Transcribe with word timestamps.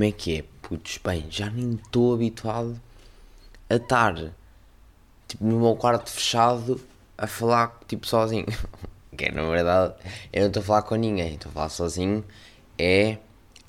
como 0.00 0.08
é 0.08 0.12
que 0.12 0.38
é? 0.38 0.44
Putz, 0.62 0.96
bem, 1.04 1.26
já 1.28 1.50
nem 1.50 1.74
estou 1.74 2.14
habituado 2.14 2.80
a 3.68 3.74
estar 3.74 4.32
tipo, 5.28 5.44
no 5.44 5.60
meu 5.60 5.76
quarto 5.76 6.08
fechado 6.08 6.80
a 7.18 7.26
falar 7.26 7.78
tipo 7.86 8.06
sozinho. 8.06 8.46
que 9.14 9.26
é, 9.26 9.30
na 9.30 9.42
verdade, 9.42 9.92
eu 10.32 10.40
não 10.40 10.48
estou 10.48 10.62
a 10.62 10.64
falar 10.64 10.82
com 10.84 10.94
ninguém, 10.94 11.34
estou 11.34 11.50
a 11.50 11.52
falar 11.52 11.68
sozinho. 11.68 12.24
É 12.78 13.18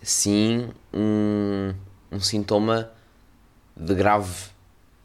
sim 0.02 0.70
um, 0.94 1.74
um 2.10 2.22
sintoma 2.22 2.90
de 3.76 3.94
grave 3.94 4.52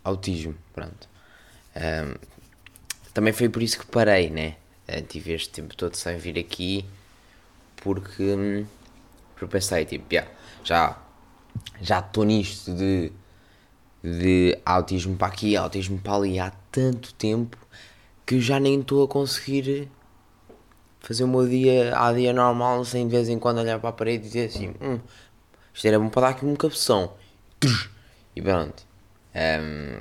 autismo. 0.04 0.54
Pronto. 0.72 1.08
Um, 1.74 2.14
também 3.12 3.32
foi 3.32 3.48
por 3.48 3.64
isso 3.64 3.80
que 3.80 3.86
parei, 3.86 4.30
né? 4.30 4.54
Tive 5.08 5.32
este 5.32 5.50
tempo 5.50 5.76
todo 5.76 5.96
sem 5.96 6.18
vir 6.18 6.38
aqui 6.38 6.84
porque, 7.82 8.22
hum, 8.22 8.64
porque 9.34 9.50
pensei, 9.50 9.84
tipo, 9.84 10.06
yeah, 10.14 10.30
já 10.62 10.96
já 11.80 12.00
estou 12.00 12.24
nisto 12.24 12.72
de, 12.74 13.12
de 14.02 14.58
autismo 14.64 15.16
para 15.16 15.28
aqui, 15.28 15.56
autismo 15.56 15.98
para 15.98 16.14
ali 16.14 16.38
há 16.38 16.52
tanto 16.70 17.14
tempo 17.14 17.56
que 18.24 18.40
já 18.40 18.58
nem 18.58 18.80
estou 18.80 19.04
a 19.04 19.08
conseguir 19.08 19.88
fazer 21.00 21.24
o 21.24 21.28
meu 21.28 21.48
dia 21.48 21.96
a 21.96 22.12
dia 22.12 22.32
normal 22.32 22.84
sem 22.84 23.06
de 23.06 23.14
vez 23.14 23.28
em 23.28 23.38
quando 23.38 23.58
olhar 23.58 23.78
para 23.78 23.90
a 23.90 23.92
parede 23.92 24.24
e 24.24 24.26
dizer 24.26 24.48
assim, 24.48 24.74
hum, 24.80 24.98
isto 25.72 25.86
era 25.86 25.98
bom 25.98 26.08
para 26.08 26.22
dar 26.22 26.28
aqui 26.30 26.44
um 26.44 26.56
cabeção. 26.56 27.12
E 28.34 28.42
pronto. 28.42 28.84
Um, 29.34 30.00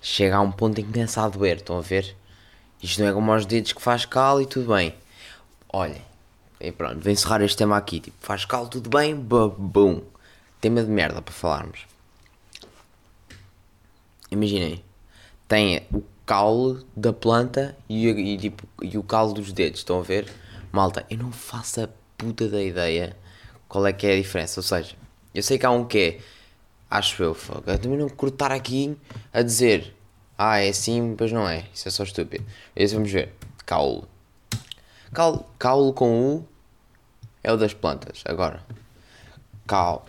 chega 0.00 0.36
a 0.36 0.40
um 0.40 0.52
ponto 0.52 0.80
em 0.80 0.84
que 0.84 0.92
começa 0.92 1.22
a 1.22 1.28
doer, 1.28 1.56
estão 1.56 1.78
a 1.78 1.80
ver? 1.80 2.14
Isto 2.82 3.02
não 3.02 3.08
é 3.08 3.12
como 3.12 3.32
aos 3.32 3.44
dedos 3.44 3.72
que 3.72 3.82
faz 3.82 4.04
cal 4.04 4.40
e 4.40 4.46
tudo 4.46 4.72
bem. 4.74 4.94
Olhem, 5.70 6.02
e 6.60 6.72
pronto, 6.72 7.00
vou 7.00 7.12
encerrar 7.12 7.42
este 7.42 7.56
tema 7.56 7.76
aqui. 7.76 8.00
Tipo, 8.00 8.16
faz 8.20 8.44
cal, 8.44 8.68
tudo 8.68 8.88
bem, 8.88 9.14
bum. 9.14 10.02
Tema 10.60 10.82
de 10.82 10.90
merda 10.90 11.22
para 11.22 11.32
falarmos. 11.32 11.86
Imaginem, 14.30 14.82
tem 15.46 15.86
o 15.92 16.02
caule 16.26 16.84
da 16.94 17.12
planta 17.12 17.76
e, 17.88 18.06
e, 18.08 18.36
tipo, 18.36 18.68
e 18.82 18.98
o 18.98 19.02
caule 19.02 19.34
dos 19.34 19.52
dedos, 19.52 19.80
estão 19.80 20.00
a 20.00 20.02
ver? 20.02 20.30
Malta, 20.70 21.06
eu 21.08 21.16
não 21.16 21.32
faço 21.32 21.82
a 21.82 21.88
puta 22.18 22.48
da 22.48 22.62
ideia 22.62 23.16
qual 23.68 23.86
é 23.86 23.92
que 23.92 24.06
é 24.06 24.14
a 24.14 24.16
diferença. 24.16 24.60
Ou 24.60 24.64
seja, 24.64 24.94
eu 25.34 25.42
sei 25.42 25.58
que 25.58 25.64
há 25.64 25.70
um 25.70 25.84
que 25.84 25.98
é, 25.98 26.20
acho 26.90 27.22
eu, 27.22 27.36
eu 27.66 27.78
também 27.78 27.98
não 27.98 28.08
cortar 28.08 28.52
aqui 28.52 28.96
a 29.32 29.42
dizer, 29.42 29.94
ah, 30.36 30.58
é 30.58 30.68
assim, 30.68 31.16
mas 31.18 31.32
não 31.32 31.48
é. 31.48 31.64
Isso 31.72 31.88
é 31.88 31.90
só 31.90 32.02
estúpido. 32.02 32.44
Esse 32.76 32.94
vamos 32.94 33.10
ver. 33.10 33.32
Caule. 33.64 34.04
Caule, 35.12 35.44
caule 35.58 35.92
com 35.92 36.36
U 36.36 36.48
é 37.42 37.52
o 37.52 37.56
das 37.56 37.72
plantas. 37.72 38.22
Agora, 38.24 38.62
cal, 39.66 40.06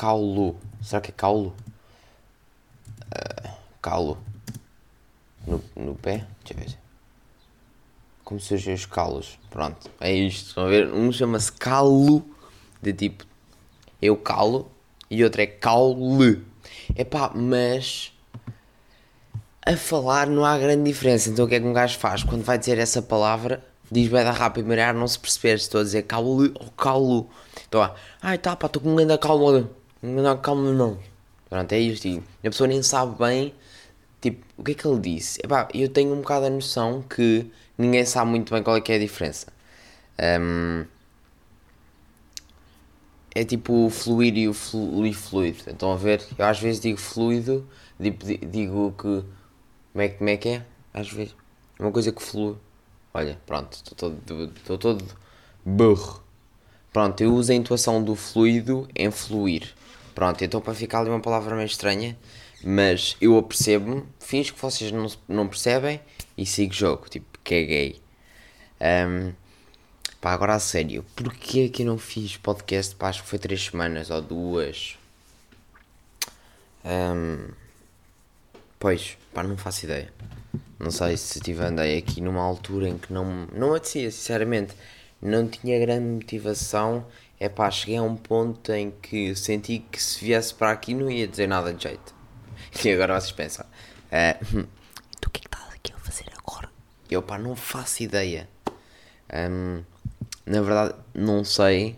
caulo. 0.00 0.56
Será 0.82 1.02
que 1.02 1.10
é 1.10 1.14
caulo? 1.14 1.54
Uh, 3.02 3.50
caulo. 3.82 4.16
No, 5.46 5.62
no 5.76 5.94
pé? 5.94 6.26
Deixa 6.42 6.54
eu 6.54 6.56
ver. 6.56 6.78
Como 8.24 8.40
surgem 8.40 8.72
os 8.72 8.86
calos? 8.86 9.38
Pronto, 9.50 9.90
é 10.00 10.10
isto. 10.10 10.48
Estão 10.48 10.64
a 10.64 10.68
ver? 10.68 10.90
Um 10.90 11.12
chama-se 11.12 11.52
calo, 11.52 12.24
de 12.80 12.94
tipo 12.94 13.26
eu 14.00 14.16
calo, 14.16 14.70
e 15.10 15.22
outro 15.22 15.42
é 15.42 15.46
caule. 15.46 16.46
Epá, 16.96 17.30
mas 17.34 18.14
a 19.66 19.76
falar 19.76 20.28
não 20.28 20.46
há 20.46 20.56
grande 20.56 20.84
diferença. 20.84 21.28
Então 21.28 21.44
o 21.44 21.48
que 21.48 21.56
é 21.56 21.60
que 21.60 21.66
um 21.66 21.74
gajo 21.74 21.98
faz? 21.98 22.22
Quando 22.22 22.42
vai 22.42 22.56
dizer 22.56 22.78
essa 22.78 23.02
palavra, 23.02 23.62
diz 23.92 24.08
bem 24.08 24.24
da 24.24 24.32
rápido, 24.32 24.66
melhor 24.66 24.94
não 24.94 25.06
se 25.06 25.18
perceber 25.18 25.58
se 25.58 25.64
estou 25.64 25.82
a 25.82 25.84
dizer 25.84 26.04
caule 26.04 26.54
ou 26.58 26.70
caulo. 26.70 27.28
Então, 27.68 27.94
ai 28.22 28.38
tá, 28.38 28.56
pá, 28.56 28.66
estou 28.66 28.80
com 28.80 28.92
um 28.92 28.96
grande 28.96 29.18
calmo, 29.18 29.68
grande 30.02 30.40
calmo 30.40 30.72
não. 30.72 30.98
Pronto, 31.48 31.72
é 31.72 31.78
isto. 31.78 32.06
E 32.06 32.22
a 32.44 32.50
pessoa 32.50 32.68
nem 32.68 32.82
sabe 32.82 33.16
bem, 33.18 33.54
tipo, 34.20 34.44
o 34.56 34.64
que 34.64 34.72
é 34.72 34.74
que 34.74 34.86
ele 34.86 35.00
disse. 35.00 35.40
Epá, 35.42 35.68
eu 35.74 35.88
tenho 35.88 36.12
um 36.12 36.20
bocado 36.20 36.46
a 36.46 36.50
noção 36.50 37.02
que 37.02 37.50
ninguém 37.76 38.04
sabe 38.04 38.30
muito 38.30 38.52
bem 38.52 38.62
qual 38.62 38.76
é 38.76 38.80
que 38.80 38.92
é 38.92 38.96
a 38.96 38.98
diferença. 38.98 39.48
Um, 40.40 40.84
é 43.34 43.44
tipo 43.44 43.86
o 43.86 43.90
fluir 43.90 44.36
e 44.36 44.48
o 44.48 44.54
flu, 44.54 45.12
fluido. 45.12 45.58
Então 45.68 45.92
a 45.92 45.96
ver, 45.96 46.24
eu 46.38 46.44
às 46.44 46.60
vezes 46.60 46.80
digo 46.80 46.98
fluido, 46.98 47.66
digo, 47.98 48.18
digo 48.46 48.94
que. 48.98 49.24
Como 49.92 50.02
é, 50.02 50.08
como 50.08 50.30
é 50.30 50.36
que 50.36 50.48
é? 50.48 50.66
Às 50.94 51.10
vezes. 51.10 51.34
Uma 51.78 51.90
coisa 51.90 52.12
que 52.12 52.22
flui. 52.22 52.56
Olha, 53.12 53.38
pronto, 53.46 53.72
estou 53.72 53.94
todo, 53.96 54.52
estou 54.56 54.78
todo 54.78 55.04
burro. 55.64 56.22
Pronto, 56.92 57.20
eu 57.20 57.34
uso 57.34 57.52
a 57.52 57.54
intuação 57.54 58.02
do 58.02 58.14
fluido 58.14 58.88
em 58.94 59.10
fluir. 59.10 59.74
Pronto, 60.20 60.44
então 60.44 60.60
para 60.60 60.74
ficar 60.74 60.98
ali 61.00 61.08
uma 61.08 61.18
palavra 61.18 61.56
meio 61.56 61.64
estranha, 61.64 62.14
mas 62.62 63.16
eu 63.22 63.38
a 63.38 63.42
percebo-me, 63.42 64.04
finjo 64.18 64.52
que 64.52 64.60
vocês 64.60 64.92
não, 64.92 65.06
não 65.26 65.48
percebem 65.48 65.98
e 66.36 66.44
sigo 66.44 66.74
jogo, 66.74 67.08
tipo, 67.08 67.38
que 67.42 67.54
é 67.54 67.62
gay. 67.62 68.00
Um, 69.08 69.32
pá, 70.20 70.34
agora 70.34 70.56
a 70.56 70.60
sério, 70.60 71.06
porquê 71.16 71.70
que 71.70 71.84
eu 71.84 71.86
não 71.86 71.96
fiz 71.96 72.36
podcast? 72.36 72.94
Pá, 72.96 73.08
acho 73.08 73.22
que 73.22 73.30
foi 73.30 73.38
três 73.38 73.64
semanas 73.64 74.10
ou 74.10 74.20
duas. 74.20 74.98
Um, 76.84 77.48
pois, 78.78 79.16
pá, 79.32 79.42
não 79.42 79.56
faço 79.56 79.86
ideia. 79.86 80.12
Não 80.78 80.90
sei 80.90 81.16
se 81.16 81.40
tive 81.40 81.64
andei 81.64 81.96
aqui 81.96 82.20
numa 82.20 82.42
altura 82.42 82.90
em 82.90 82.98
que 82.98 83.10
não, 83.10 83.46
não 83.54 83.70
apetecia, 83.70 84.10
sinceramente. 84.10 84.74
Não 85.20 85.46
tinha 85.46 85.78
grande 85.78 86.06
motivação. 86.06 87.06
É 87.38 87.48
pá, 87.48 87.70
cheguei 87.70 87.96
a 87.96 88.02
um 88.02 88.16
ponto 88.16 88.72
em 88.72 88.90
que 88.90 89.34
senti 89.34 89.78
que 89.78 90.02
se 90.02 90.24
viesse 90.24 90.54
para 90.54 90.70
aqui 90.70 90.94
não 90.94 91.10
ia 91.10 91.26
dizer 91.26 91.46
nada 91.46 91.72
de 91.72 91.82
jeito. 91.82 92.14
E 92.84 92.92
agora 92.92 93.20
vocês 93.20 93.32
pensam, 93.32 93.64
uh, 93.64 94.66
tu 95.20 95.28
o 95.28 95.30
que 95.30 95.38
é 95.38 95.40
que 95.40 95.48
estás 95.48 95.74
aqui 95.74 95.92
a 95.92 95.98
fazer 95.98 96.26
agora? 96.36 96.70
Eu 97.10 97.22
pá, 97.22 97.38
não 97.38 97.56
faço 97.56 98.02
ideia. 98.02 98.48
Um, 99.32 99.82
na 100.46 100.60
verdade, 100.60 100.94
não 101.14 101.44
sei. 101.44 101.96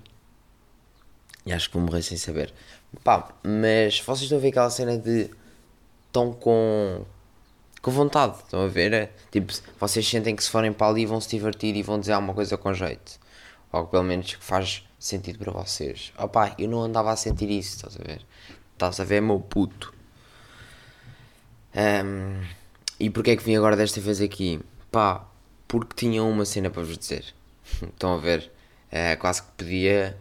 E 1.44 1.53
acho 1.53 1.69
que 1.69 1.77
vou 1.77 1.84
morrer 1.84 2.03
sem 2.03 2.16
saber. 2.16 2.53
Pá, 3.03 3.33
mas 3.43 4.00
vocês 4.00 4.22
estão 4.22 4.39
a 4.39 4.41
ver 4.41 4.49
aquela 4.49 4.71
cena 4.71 4.97
de. 4.97 5.31
estão 6.06 6.33
com 6.33 7.04
com 7.82 7.91
vontade, 7.91 8.37
estão 8.37 8.65
a 8.65 8.69
ver? 8.69 8.93
É, 8.93 9.12
tipo, 9.31 9.53
vocês 9.78 10.09
sentem 10.09 10.37
que 10.37 10.44
se 10.44 10.48
forem 10.48 10.72
para 10.72 10.87
ali 10.87 11.04
vão 11.04 11.20
se 11.20 11.28
divertir 11.28 11.75
e 11.75 11.82
vão 11.82 11.98
dizer 11.98 12.12
alguma 12.12 12.32
coisa 12.32 12.56
com 12.56 12.72
jeito. 12.72 13.20
Ou 13.72 13.87
pelo 13.87 14.04
menos 14.04 14.37
que 14.37 14.44
faz 14.44 14.87
sentido 14.98 15.41
para 15.41 15.50
vocês. 15.50 16.12
Opá, 16.16 16.54
eu 16.56 16.69
não 16.69 16.81
andava 16.81 17.10
a 17.10 17.16
sentir 17.16 17.50
isso, 17.50 17.76
estás 17.76 17.98
a 17.98 18.04
ver? 18.04 18.25
Estás 18.75 19.00
a 19.00 19.04
ver, 19.04 19.21
meu 19.21 19.41
puto. 19.41 19.92
Um, 21.75 22.41
e 23.00 23.10
porquê 23.10 23.32
é 23.32 23.37
que 23.37 23.42
vim 23.42 23.56
agora 23.56 23.76
desta 23.76 24.00
vez 24.00 24.21
aqui? 24.21 24.60
Pá, 24.91 25.26
porque 25.66 25.94
tinha 25.97 26.22
uma 26.22 26.44
cena 26.44 26.71
para 26.71 26.82
vos 26.82 26.97
dizer. 26.97 27.34
Estão 27.82 28.15
a 28.15 28.19
ver? 28.19 28.53
Uh, 28.92 29.19
quase 29.19 29.42
que 29.42 29.48
podia 29.56 30.16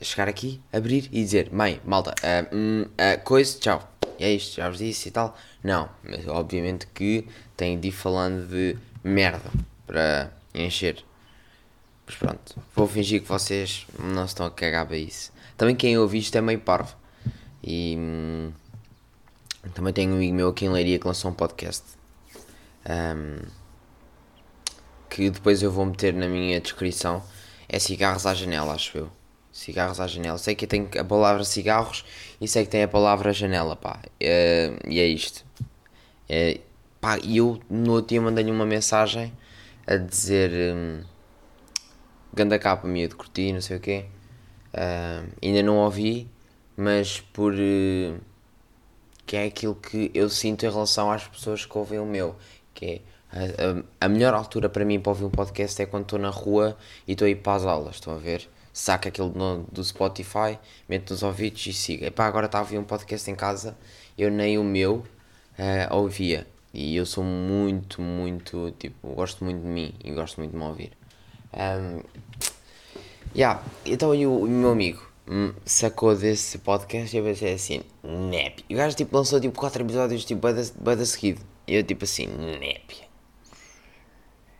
chegar 0.00 0.28
aqui, 0.28 0.62
abrir 0.72 1.08
e 1.12 1.22
dizer: 1.22 1.52
Mãe, 1.52 1.80
malta, 1.84 2.14
uh, 2.22 2.86
uh, 2.86 3.24
coisa, 3.24 3.58
tchau 3.58 3.95
é 4.18 4.32
isto, 4.32 4.56
já 4.56 4.68
vos 4.68 4.78
disse 4.78 5.08
e 5.08 5.12
tal. 5.12 5.36
Não, 5.62 5.88
mas 6.02 6.26
obviamente 6.28 6.86
que 6.88 7.26
tem 7.56 7.78
de 7.78 7.88
ir 7.88 7.92
falando 7.92 8.48
de 8.48 8.76
merda 9.02 9.50
para 9.86 10.32
encher. 10.54 11.04
Mas 12.06 12.16
pronto, 12.16 12.56
vou 12.74 12.86
fingir 12.86 13.22
que 13.22 13.28
vocês 13.28 13.86
não 13.98 14.24
estão 14.24 14.46
a 14.46 14.50
cagar 14.50 14.86
para 14.86 14.96
isso. 14.96 15.32
Também 15.56 15.74
quem 15.74 15.98
ouve 15.98 16.18
isto 16.18 16.36
é 16.36 16.40
meio 16.40 16.60
parvo. 16.60 16.94
E 17.62 17.96
hum, 17.98 18.52
também 19.74 19.92
tenho 19.92 20.12
um 20.12 20.16
amigo 20.16 20.34
meu 20.34 20.48
aqui 20.48 20.66
em 20.66 20.68
Leiria 20.68 20.98
que 20.98 21.06
lançou 21.06 21.30
um 21.30 21.34
podcast. 21.34 21.84
Um, 22.88 23.44
que 25.10 25.30
depois 25.30 25.62
eu 25.62 25.72
vou 25.72 25.84
meter 25.86 26.14
na 26.14 26.28
minha 26.28 26.60
descrição. 26.60 27.22
É 27.68 27.78
cigarros 27.78 28.26
à 28.26 28.34
janela, 28.34 28.74
acho 28.74 28.96
eu. 28.98 29.15
Cigarros 29.56 29.98
à 30.00 30.06
janela. 30.06 30.36
Sei 30.36 30.54
que 30.54 30.66
tem 30.66 30.86
a 30.98 31.04
palavra 31.04 31.42
cigarros 31.42 32.04
e 32.38 32.46
sei 32.46 32.64
que 32.64 32.70
tem 32.70 32.82
a 32.82 32.88
palavra 32.88 33.32
janela, 33.32 33.74
pá. 33.74 33.98
É, 34.20 34.70
e 34.86 35.00
é 35.00 35.06
isto. 35.06 35.46
É, 36.28 36.60
pá, 37.00 37.18
e 37.22 37.38
eu 37.38 37.58
no 37.70 37.92
outro 37.92 38.10
dia 38.10 38.20
mandei-lhe 38.20 38.50
uma 38.50 38.66
mensagem 38.66 39.32
a 39.86 39.96
dizer 39.96 40.74
um, 40.74 41.02
ganda 42.34 42.58
capa 42.58 42.86
minha 42.86 43.08
de 43.08 43.14
curtir, 43.14 43.54
não 43.54 43.62
sei 43.62 43.78
o 43.78 43.80
quê. 43.80 44.04
Uh, 44.74 45.26
ainda 45.42 45.62
não 45.62 45.78
ouvi, 45.78 46.28
mas 46.76 47.20
por 47.20 47.54
uh, 47.54 48.20
que 49.24 49.36
é 49.36 49.44
aquilo 49.46 49.74
que 49.74 50.10
eu 50.12 50.28
sinto 50.28 50.66
em 50.66 50.70
relação 50.70 51.10
às 51.10 51.26
pessoas 51.26 51.64
que 51.64 51.78
ouvem 51.78 51.98
o 51.98 52.04
meu, 52.04 52.36
que 52.74 52.84
é 52.84 53.00
a, 53.32 54.02
a, 54.02 54.06
a 54.06 54.08
melhor 54.10 54.34
altura 54.34 54.68
para 54.68 54.84
mim 54.84 55.00
para 55.00 55.12
ouvir 55.12 55.24
um 55.24 55.30
podcast 55.30 55.80
é 55.80 55.86
quando 55.86 56.02
estou 56.02 56.18
na 56.18 56.28
rua 56.28 56.76
e 57.08 57.12
estou 57.12 57.24
a 57.24 57.30
ir 57.30 57.36
para 57.36 57.54
as 57.54 57.64
aulas, 57.64 57.94
estão 57.94 58.14
a 58.14 58.18
ver? 58.18 58.46
Saca 58.76 59.08
aquilo 59.08 59.32
no, 59.34 59.64
do 59.72 59.82
Spotify, 59.82 60.58
mete 60.86 61.10
nos 61.10 61.22
ouvidos 61.22 61.66
e 61.66 61.72
siga. 61.72 62.08
Epá, 62.08 62.26
agora 62.26 62.44
estava 62.44 62.64
a 62.64 62.66
ouvir 62.66 62.78
um 62.78 62.84
podcast 62.84 63.30
em 63.30 63.34
casa, 63.34 63.74
eu 64.18 64.30
nem 64.30 64.58
o 64.58 64.64
meu 64.64 64.96
uh, 65.58 65.94
ouvia. 65.94 66.46
E 66.74 66.94
eu 66.94 67.06
sou 67.06 67.24
muito, 67.24 68.02
muito, 68.02 68.74
tipo, 68.78 69.14
gosto 69.14 69.42
muito 69.44 69.62
de 69.62 69.66
mim 69.66 69.94
e 70.04 70.12
gosto 70.12 70.36
muito 70.36 70.50
de 70.50 70.58
me 70.58 70.64
ouvir. 70.64 70.92
Um, 71.54 72.02
yeah. 73.34 73.62
Então, 73.86 74.14
e 74.14 74.26
o, 74.26 74.40
o 74.40 74.46
meu 74.46 74.72
amigo? 74.72 75.06
hum, 75.26 75.54
sacou 75.64 76.14
desse 76.14 76.58
podcast 76.58 77.16
e 77.16 77.18
eu 77.18 77.24
pensei 77.24 77.54
assim, 77.54 77.80
népia. 78.04 78.62
E 78.68 78.74
o 78.74 78.76
gajo 78.76 78.94
tipo 78.94 79.16
lançou 79.16 79.40
tipo 79.40 79.58
4 79.58 79.82
episódios 79.82 80.22
tipo 80.24 80.42
bem 80.42 80.96
da 80.96 81.06
seguido. 81.06 81.40
E 81.66 81.76
eu 81.76 81.82
tipo 81.82 82.04
assim, 82.04 82.26
népia. 82.26 83.06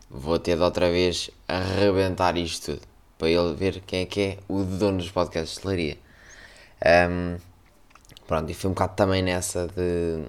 Vou 0.08 0.38
ter 0.38 0.56
de 0.56 0.62
outra 0.62 0.90
vez 0.90 1.30
arrebentar 1.46 2.36
isto 2.38 2.72
tudo. 2.72 2.95
Para 3.18 3.28
ele 3.28 3.54
ver 3.54 3.80
quem 3.80 4.02
é 4.02 4.06
que 4.06 4.20
é 4.20 4.38
o 4.48 4.62
dono 4.62 4.98
dos 4.98 5.10
podcasts 5.10 5.52
de 5.52 5.58
hostelaria. 5.58 5.98
Um, 7.10 7.38
pronto, 8.26 8.50
e 8.50 8.54
fui 8.54 8.68
um 8.68 8.74
bocado 8.74 8.94
também 8.94 9.22
nessa 9.22 9.68
de, 9.68 10.24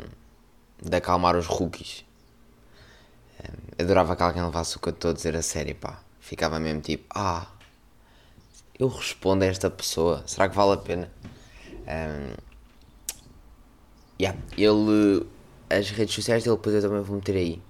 de 0.81 0.95
acalmar 0.95 1.35
os 1.35 1.45
rookies. 1.45 2.05
Um, 3.43 3.83
adorava 3.83 4.15
que 4.15 4.23
alguém 4.23 4.43
levasse 4.43 4.77
o 4.77 4.79
que 4.79 4.89
eu 4.89 4.93
estou 4.93 5.11
a 5.11 5.13
dizer 5.13 5.35
a 5.35 5.41
sério, 5.41 5.75
pá. 5.75 5.99
Ficava 6.19 6.59
mesmo 6.59 6.81
tipo, 6.81 7.05
ah, 7.13 7.47
eu 8.79 8.87
respondo 8.87 9.43
a 9.43 9.47
esta 9.47 9.69
pessoa, 9.69 10.23
será 10.27 10.47
que 10.47 10.55
vale 10.55 10.73
a 10.73 10.77
pena? 10.77 11.11
Um, 11.87 12.35
yeah, 14.19 14.37
ele, 14.57 15.27
as 15.69 15.89
redes 15.89 16.13
sociais 16.13 16.43
dele, 16.43 16.55
depois 16.55 16.75
eu 16.75 16.81
também 16.81 17.01
vou 17.01 17.15
meter 17.15 17.35
aí. 17.35 17.61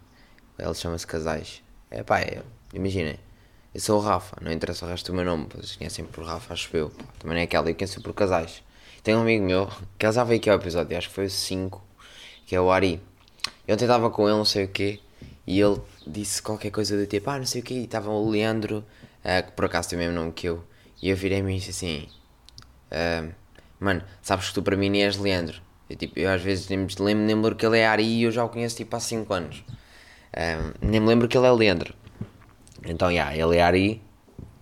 Ele 0.59 0.73
chama-se 0.73 1.05
Casais. 1.05 1.61
É 1.89 2.03
pá, 2.03 2.19
imaginem, 2.73 3.19
eu 3.73 3.81
sou 3.81 3.99
o 3.99 4.01
Rafa, 4.01 4.37
não 4.41 4.51
interessa 4.51 4.85
o 4.85 4.89
resto 4.89 5.11
do 5.11 5.15
meu 5.15 5.25
nome, 5.25 5.47
vocês 5.53 5.75
conhecem 5.75 6.05
por 6.05 6.23
Rafa, 6.23 6.53
acho 6.53 6.75
eu. 6.75 6.89
Também 7.19 7.35
não 7.35 7.41
é 7.41 7.43
aquela, 7.43 7.69
eu 7.69 7.75
conheço 7.75 8.01
por 8.01 8.13
Casais. 8.13 8.63
Tem 9.03 9.15
um 9.15 9.21
amigo 9.21 9.45
meu, 9.45 9.69
que 9.97 10.05
ele 10.05 10.13
já 10.13 10.23
aqui 10.23 10.49
ao 10.49 10.57
episódio, 10.57 10.97
acho 10.97 11.09
que 11.09 11.15
foi 11.15 11.25
o 11.25 11.29
5, 11.29 11.83
que 12.45 12.55
é 12.55 12.61
o 12.61 12.71
Ari. 12.71 13.01
Eu 13.67 13.77
tentava 13.77 14.09
com 14.09 14.27
ele, 14.27 14.37
não 14.37 14.45
sei 14.45 14.65
o 14.65 14.67
quê, 14.67 14.99
e 15.45 15.59
ele 15.59 15.79
disse 16.05 16.41
qualquer 16.41 16.71
coisa 16.71 16.97
do 16.97 17.05
tipo, 17.05 17.29
ah, 17.29 17.37
não 17.37 17.45
sei 17.45 17.61
o 17.61 17.63
quê, 17.63 17.75
e 17.75 17.83
estava 17.83 18.09
o 18.09 18.29
Leandro, 18.29 18.83
uh, 19.23 19.45
que 19.45 19.51
por 19.51 19.65
acaso 19.65 19.89
tem 19.89 19.97
o 19.97 20.01
mesmo 20.01 20.15
nome 20.15 20.31
que 20.31 20.47
eu, 20.47 20.63
e 21.01 21.09
eu 21.09 21.15
virei-me 21.15 21.55
e 21.55 21.59
disse 21.59 21.71
assim, 21.71 22.07
uh, 22.91 23.33
mano, 23.79 24.01
sabes 24.21 24.49
que 24.49 24.53
tu 24.53 24.63
para 24.63 24.75
mim 24.75 24.89
nem 24.89 25.03
és 25.03 25.17
Leandro. 25.17 25.61
Eu, 25.89 25.95
tipo, 25.95 26.19
eu 26.19 26.29
às 26.29 26.41
vezes 26.41 26.67
nem 26.67 26.79
me 26.79 27.25
lembro 27.27 27.55
que 27.55 27.65
ele 27.65 27.79
é 27.79 27.87
Ari 27.87 28.03
e 28.03 28.23
eu 28.23 28.31
já 28.31 28.43
o 28.43 28.49
conheço 28.49 28.75
tipo 28.75 28.95
há 28.95 28.99
5 28.99 29.33
anos. 29.33 29.63
Um, 30.35 30.89
nem 30.89 30.99
me 30.99 31.07
lembro 31.07 31.27
que 31.27 31.37
ele 31.37 31.47
é 31.47 31.51
Leandro. 31.51 31.93
Então, 32.85 33.12
yeah, 33.12 33.35
ele 33.35 33.57
é 33.57 33.62
Ari. 33.62 34.01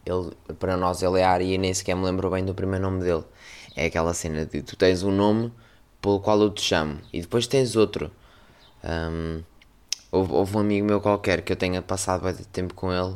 Ele, 0.06 0.32
para 0.60 0.78
nós 0.78 1.02
ele 1.02 1.20
é 1.20 1.26
Ari 1.26 1.54
e 1.54 1.58
nem 1.58 1.74
sequer 1.74 1.96
me 1.96 2.04
lembro 2.04 2.30
bem 2.30 2.46
do 2.46 2.54
primeiro 2.54 2.84
nome 2.84 3.04
dele. 3.04 3.24
É 3.76 3.86
aquela 3.88 4.14
cena 4.14 4.46
de 4.46 4.62
tu 4.62 4.76
tens 4.76 5.04
um 5.04 5.12
nome 5.12 5.52
pelo 6.02 6.20
qual 6.20 6.40
eu 6.40 6.50
te 6.52 6.62
chamo 6.62 7.00
e 7.12 7.22
depois 7.22 7.48
tens 7.48 7.76
outro. 7.76 8.12
Um, 8.84 9.42
houve, 10.12 10.34
houve, 10.34 10.58
um 10.58 10.60
amigo 10.60 10.86
meu 10.86 11.02
qualquer 11.02 11.42
que 11.42 11.52
eu 11.52 11.58
tenha 11.58 11.82
passado 11.82 12.22
bastante 12.22 12.48
tempo 12.50 12.74
com 12.76 12.94
ele 12.94 13.16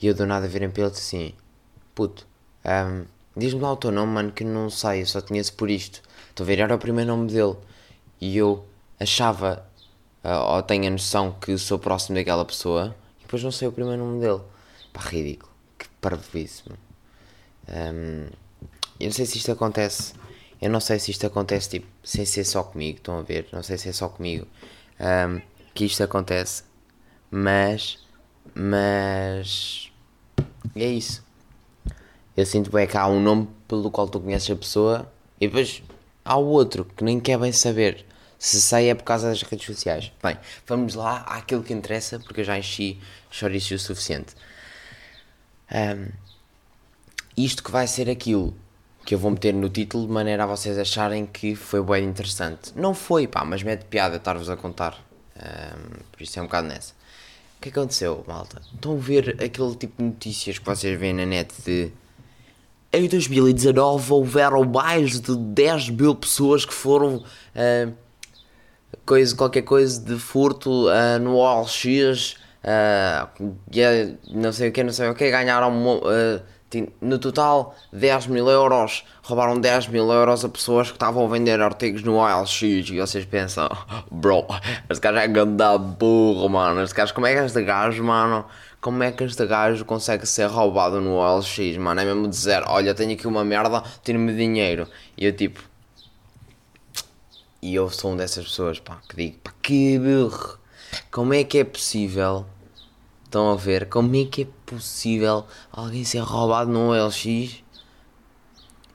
e 0.00 0.06
eu 0.06 0.14
do 0.14 0.24
nada 0.24 0.46
virem 0.46 0.70
para 0.70 0.84
ele 0.84 0.92
assim: 0.92 1.34
Puto, 1.94 2.26
um, 2.64 3.04
diz-me 3.36 3.60
lá 3.60 3.72
o 3.72 3.76
teu 3.76 3.90
nome, 3.90 4.12
mano, 4.12 4.32
que 4.32 4.44
não 4.44 4.70
sei, 4.70 5.02
eu 5.02 5.06
só 5.06 5.20
conheço 5.20 5.54
por 5.54 5.68
isto. 5.68 6.00
Estou 6.30 6.44
a 6.44 6.46
ver, 6.46 6.60
era 6.60 6.74
o 6.74 6.78
primeiro 6.78 7.10
nome 7.10 7.30
dele. 7.30 7.56
E 8.20 8.36
eu 8.36 8.64
achava 9.00 9.66
uh, 10.24 10.54
ou 10.54 10.62
tenho 10.62 10.86
a 10.86 10.90
noção 10.90 11.32
que 11.32 11.56
sou 11.58 11.78
próximo 11.78 12.16
daquela 12.16 12.44
pessoa 12.44 12.94
depois 13.28 13.44
não 13.44 13.52
sei 13.52 13.68
o 13.68 13.72
primeiro 13.72 14.02
nome 14.02 14.20
dele. 14.20 14.40
Pá, 14.90 15.02
ridículo. 15.02 15.52
Que 15.78 15.86
parvoíce, 16.00 16.64
Um, 17.70 18.30
eu 18.98 19.04
não 19.04 19.12
sei 19.12 19.26
se 19.26 19.36
isto 19.36 19.52
acontece. 19.52 20.14
Eu 20.62 20.70
não 20.70 20.80
sei 20.80 20.98
se 20.98 21.10
isto 21.10 21.26
acontece 21.26 21.68
tipo, 21.68 21.86
sem 22.02 22.24
ser 22.24 22.44
só 22.44 22.62
comigo. 22.62 22.96
Estão 22.96 23.18
a 23.18 23.22
ver? 23.22 23.46
Não 23.52 23.62
sei 23.62 23.76
se 23.76 23.90
é 23.90 23.92
só 23.92 24.08
comigo 24.08 24.46
um, 24.98 25.42
que 25.74 25.84
isto 25.84 26.02
acontece. 26.02 26.62
Mas. 27.30 27.98
Mas. 28.54 29.92
É 30.74 30.86
isso. 30.86 31.22
Eu 32.34 32.46
sinto 32.46 32.70
bem 32.70 32.86
que 32.86 32.96
há 32.96 33.06
um 33.06 33.20
nome 33.20 33.46
pelo 33.68 33.90
qual 33.90 34.08
tu 34.08 34.20
conheces 34.20 34.50
a 34.50 34.56
pessoa 34.56 35.12
e 35.38 35.46
depois 35.46 35.82
há 36.24 36.36
o 36.38 36.46
outro 36.46 36.86
que 36.86 37.04
nem 37.04 37.20
quer 37.20 37.38
bem 37.38 37.52
saber. 37.52 38.06
Se 38.38 38.60
sai 38.60 38.88
é 38.88 38.94
por 38.94 39.02
causa 39.02 39.28
das 39.28 39.42
redes 39.42 39.66
sociais. 39.66 40.12
Bem, 40.22 40.38
vamos 40.66 40.94
lá 40.94 41.18
àquilo 41.22 41.62
que 41.62 41.72
interessa, 41.72 42.20
porque 42.20 42.40
eu 42.40 42.44
já 42.44 42.56
enchi 42.56 43.00
chouriço 43.30 43.74
o 43.74 43.78
suficiente. 43.78 44.34
Um, 45.72 46.08
isto 47.36 47.62
que 47.62 47.70
vai 47.70 47.86
ser 47.86 48.08
aquilo 48.08 48.54
que 49.04 49.14
eu 49.14 49.18
vou 49.18 49.30
meter 49.30 49.54
no 49.54 49.68
título 49.68 50.06
de 50.06 50.12
maneira 50.12 50.44
a 50.44 50.46
vocês 50.46 50.78
acharem 50.78 51.26
que 51.26 51.56
foi 51.56 51.82
bem 51.82 52.04
interessante. 52.04 52.72
Não 52.76 52.94
foi, 52.94 53.26
pá, 53.26 53.44
mas 53.44 53.62
mete 53.62 53.84
piada 53.86 54.16
estar-vos 54.16 54.48
a 54.48 54.56
contar. 54.56 54.96
Um, 55.36 55.98
por 56.12 56.22
isso 56.22 56.38
é 56.38 56.42
um 56.42 56.44
bocado 56.44 56.68
nessa. 56.68 56.92
O 57.56 57.60
que 57.60 57.70
aconteceu, 57.70 58.24
malta? 58.28 58.62
Estão 58.72 58.92
a 58.92 59.00
ver 59.00 59.42
aquele 59.42 59.74
tipo 59.74 60.00
de 60.00 60.04
notícias 60.10 60.58
que 60.58 60.64
vocês 60.64 60.98
veem 60.98 61.14
na 61.14 61.26
net 61.26 61.52
de 61.64 61.90
em 62.92 63.06
2019 63.06 64.12
houveram 64.12 64.64
mais 64.64 65.20
de 65.20 65.36
10 65.36 65.90
mil 65.90 66.14
pessoas 66.14 66.64
que 66.64 66.72
foram 66.72 67.22
coisa, 69.04 69.34
qualquer 69.34 69.62
coisa 69.62 70.00
de 70.00 70.18
furto 70.18 70.88
uh, 70.88 71.18
no 71.20 71.36
OLX, 71.36 72.36
uh, 72.64 73.46
não 74.30 74.52
sei 74.52 74.68
o 74.68 74.72
que, 74.72 74.82
não 74.82 74.92
sei 74.92 75.08
o 75.08 75.14
que, 75.14 75.30
ganharam 75.30 75.98
uh, 75.98 76.42
no 77.00 77.18
total 77.18 77.74
10 77.92 78.26
mil 78.26 78.48
euros, 78.48 79.04
roubaram 79.22 79.58
10 79.58 79.88
mil 79.88 80.10
euros 80.12 80.44
a 80.44 80.48
pessoas 80.48 80.88
que 80.88 80.96
estavam 80.96 81.24
a 81.24 81.28
vender 81.28 81.60
artigos 81.60 82.02
no 82.02 82.16
OLX 82.16 82.62
e 82.62 83.00
vocês 83.00 83.24
pensam, 83.24 83.68
bro, 84.10 84.46
este 84.90 85.02
gajo 85.02 85.18
é 85.18 85.28
ganda 85.28 85.78
burro, 85.78 86.48
mano, 86.48 86.82
este 86.82 86.94
gajo, 86.94 87.14
como 87.14 87.26
é 87.26 87.34
que 87.34 87.40
este 87.40 87.62
gajo, 87.62 88.04
mano, 88.04 88.44
como 88.80 89.02
é 89.02 89.10
que 89.10 89.24
este 89.24 89.46
gajo 89.46 89.84
consegue 89.84 90.26
ser 90.26 90.46
roubado 90.46 91.00
no 91.00 91.16
OLX, 91.16 91.78
mano, 91.78 92.00
é 92.00 92.04
mesmo 92.04 92.28
dizer, 92.28 92.62
olha, 92.66 92.94
tenho 92.94 93.12
aqui 93.12 93.26
uma 93.26 93.44
merda, 93.44 93.82
tira-me 94.02 94.34
dinheiro, 94.34 94.86
e 95.16 95.24
eu 95.24 95.32
tipo, 95.32 95.62
e 97.60 97.74
eu 97.74 97.90
sou 97.90 98.12
um 98.12 98.16
dessas 98.16 98.44
pessoas, 98.44 98.78
pá, 98.78 99.00
que 99.08 99.16
digo, 99.16 99.38
pá, 99.38 99.52
que 99.62 99.98
burro. 99.98 100.58
Como 101.10 101.34
é 101.34 101.44
que 101.44 101.58
é 101.58 101.64
possível? 101.64 102.46
Estão 103.24 103.50
a 103.50 103.56
ver? 103.56 103.88
Como 103.88 104.14
é 104.16 104.24
que 104.24 104.42
é 104.42 104.46
possível 104.64 105.44
alguém 105.70 106.04
ser 106.04 106.20
roubado 106.20 106.70
num 106.70 106.92
LX? 106.92 107.62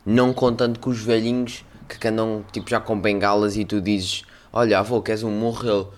Não 0.05 0.33
contando 0.33 0.79
com 0.79 0.89
os 0.89 0.99
velhinhos 1.01 1.63
que 1.87 2.07
andam 2.07 2.43
tipo 2.51 2.69
já 2.69 2.79
com 2.79 2.99
bengalas 2.99 3.55
e 3.57 3.65
tu 3.65 3.79
dizes: 3.79 4.23
Olha, 4.51 4.79
avô, 4.79 5.01
queres 5.01 5.23
um 5.23 5.31
morreu? 5.31 5.93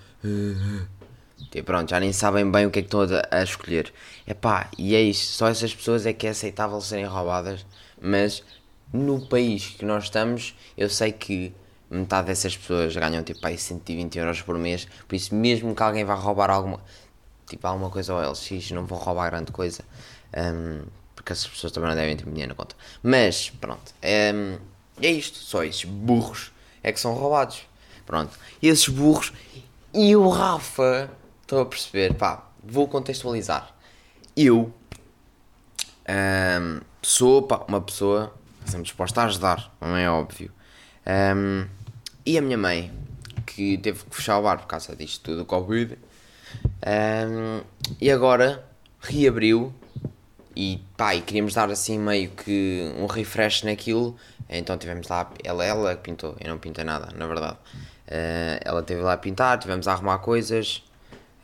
E 1.53 1.61
pronto, 1.63 1.89
já 1.89 1.99
nem 1.99 2.11
sabem 2.11 2.49
bem 2.49 2.65
o 2.65 2.71
que 2.71 2.79
é 2.79 2.81
que 2.81 2.87
estão 2.87 3.01
a, 3.01 3.39
a 3.39 3.43
escolher. 3.43 3.93
É 4.25 4.33
pá, 4.33 4.69
e 4.77 4.95
é 4.95 5.01
isso. 5.01 5.33
Só 5.33 5.47
essas 5.47 5.73
pessoas 5.73 6.05
é 6.05 6.13
que 6.13 6.27
é 6.27 6.31
aceitável 6.31 6.79
serem 6.81 7.05
roubadas. 7.05 7.65
Mas 8.01 8.43
no 8.91 9.25
país 9.27 9.67
que 9.69 9.85
nós 9.85 10.05
estamos, 10.05 10.55
eu 10.77 10.89
sei 10.89 11.11
que 11.11 11.53
metade 11.89 12.27
dessas 12.27 12.55
pessoas 12.57 12.95
ganham 12.95 13.23
tipo 13.23 13.45
aí 13.45 13.57
120 13.57 14.17
euros 14.17 14.41
por 14.41 14.57
mês, 14.57 14.87
por 15.07 15.15
isso 15.15 15.33
mesmo 15.35 15.75
que 15.75 15.83
alguém 15.83 16.03
vá 16.03 16.15
roubar 16.15 16.49
alguma, 16.49 16.79
tipo, 17.47 17.65
alguma 17.67 17.89
coisa 17.89 18.13
ao 18.13 18.31
LX, 18.31 18.71
não 18.71 18.85
vão 18.85 18.97
roubar 18.97 19.29
grande 19.29 19.51
coisa, 19.51 19.83
um, 20.35 20.83
porque 21.15 21.31
essas 21.31 21.47
pessoas 21.47 21.71
também 21.71 21.89
não 21.89 21.95
devem 21.95 22.15
ter 22.17 22.25
dinheiro 22.25 22.49
na 22.49 22.55
conta. 22.55 22.75
Mas, 23.01 23.49
pronto, 23.49 23.93
é, 24.01 24.33
é 25.01 25.11
isto, 25.11 25.37
só 25.37 25.63
esses 25.63 25.85
burros 25.85 26.51
é 26.83 26.91
que 26.91 26.99
são 26.99 27.13
roubados. 27.13 27.61
Pronto, 28.05 28.37
e 28.61 28.67
esses 28.67 28.87
burros 28.87 29.33
e 29.93 30.15
o 30.15 30.29
Rafa, 30.29 31.09
estou 31.41 31.61
a 31.61 31.65
perceber, 31.65 32.13
pá, 32.13 32.43
vou 32.63 32.87
contextualizar. 32.87 33.73
Eu 34.35 34.73
um, 36.07 36.81
sou 37.01 37.41
pá, 37.43 37.63
uma 37.67 37.81
pessoa 37.81 38.33
sempre 38.65 38.83
disposta 38.83 39.21
a 39.21 39.25
ajudar, 39.25 39.71
não 39.79 39.95
é 39.95 40.09
óbvio. 40.09 40.51
Um, 41.07 41.67
e 42.25 42.37
a 42.37 42.41
minha 42.41 42.57
mãe, 42.57 42.91
que 43.45 43.77
teve 43.77 44.03
que 44.03 44.15
fechar 44.15 44.39
o 44.39 44.43
bar 44.43 44.57
por 44.57 44.67
causa 44.67 44.95
disto 44.95 45.23
tudo, 45.23 45.37
do 45.37 45.45
Covid, 45.45 45.97
um, 46.85 47.61
e 48.01 48.09
agora 48.09 48.65
reabriu 48.99 49.73
e 50.55 50.81
pá, 50.95 51.13
e 51.13 51.21
queríamos 51.21 51.53
dar 51.53 51.69
assim 51.69 51.99
meio 51.99 52.29
que 52.31 52.91
um 52.97 53.05
refresh 53.05 53.63
naquilo, 53.63 54.15
então 54.49 54.77
tivemos 54.77 55.07
lá, 55.07 55.29
ela, 55.43 55.65
ela 55.65 55.95
pintou, 55.95 56.35
eu 56.39 56.49
não 56.49 56.57
pintei 56.57 56.83
nada, 56.83 57.13
na 57.15 57.27
verdade. 57.27 57.57
Uh, 58.07 58.61
ela 58.63 58.83
teve 58.83 59.01
lá 59.01 59.13
a 59.13 59.17
pintar, 59.17 59.57
tivemos 59.57 59.87
a 59.87 59.93
arrumar 59.93 60.19
coisas 60.19 60.83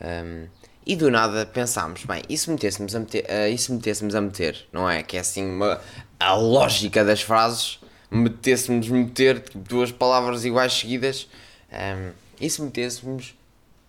um, 0.00 0.46
e 0.86 0.96
do 0.96 1.10
nada 1.10 1.44
pensámos, 1.44 2.04
bem, 2.04 2.22
e 2.28 2.38
se 2.38 2.48
metêssemos 2.50 2.94
a 2.94 3.00
meter, 3.00 3.24
uh, 3.24 3.58
se 3.58 3.72
metêssemos 3.72 4.14
a 4.14 4.20
meter, 4.20 4.66
não 4.72 4.88
é? 4.88 5.02
Que 5.02 5.16
é 5.16 5.20
assim 5.20 5.44
uma, 5.44 5.80
a 6.18 6.34
lógica 6.34 7.04
das 7.04 7.20
frases 7.20 7.81
metêssemos 8.12 8.88
meter 8.88 9.40
tipo, 9.40 9.58
duas 9.58 9.90
palavras 9.90 10.44
iguais 10.44 10.72
seguidas 10.72 11.28
um, 11.72 12.12
e 12.40 12.50
se 12.50 12.60
metêssemos 12.60 13.34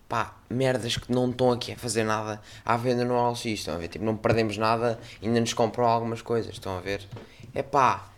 pá, 0.08 0.34
merdas 0.48 0.96
que 0.96 1.12
não 1.12 1.30
estão 1.30 1.50
aqui 1.52 1.72
a 1.72 1.76
fazer 1.76 2.04
nada 2.04 2.40
à 2.64 2.76
venda 2.76 3.04
no 3.04 3.30
LX, 3.30 3.44
estão 3.46 3.74
a 3.74 3.78
ver? 3.78 3.88
Tipo, 3.88 4.04
não 4.04 4.16
perdemos 4.16 4.56
nada, 4.56 4.98
ainda 5.22 5.40
nos 5.40 5.52
compram 5.52 5.84
algumas 5.84 6.22
coisas, 6.22 6.52
estão 6.52 6.76
a 6.76 6.80
ver? 6.80 7.06
É 7.54 7.62
pá, 7.62 8.08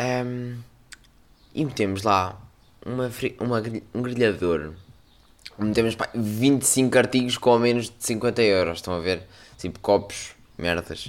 um, 0.00 0.58
e 1.54 1.64
metemos 1.64 2.02
lá 2.02 2.40
uma, 2.84 3.10
uma, 3.38 3.62
um 3.94 4.02
grelhador, 4.02 4.72
metemos 5.58 5.94
pá, 5.94 6.08
25 6.14 6.98
artigos 6.98 7.38
com 7.38 7.58
menos 7.58 7.86
de 7.86 7.94
50 7.98 8.42
euros, 8.42 8.78
estão 8.78 8.94
a 8.94 9.00
ver? 9.00 9.22
Tipo, 9.58 9.78
copos, 9.78 10.34
merdas. 10.58 11.06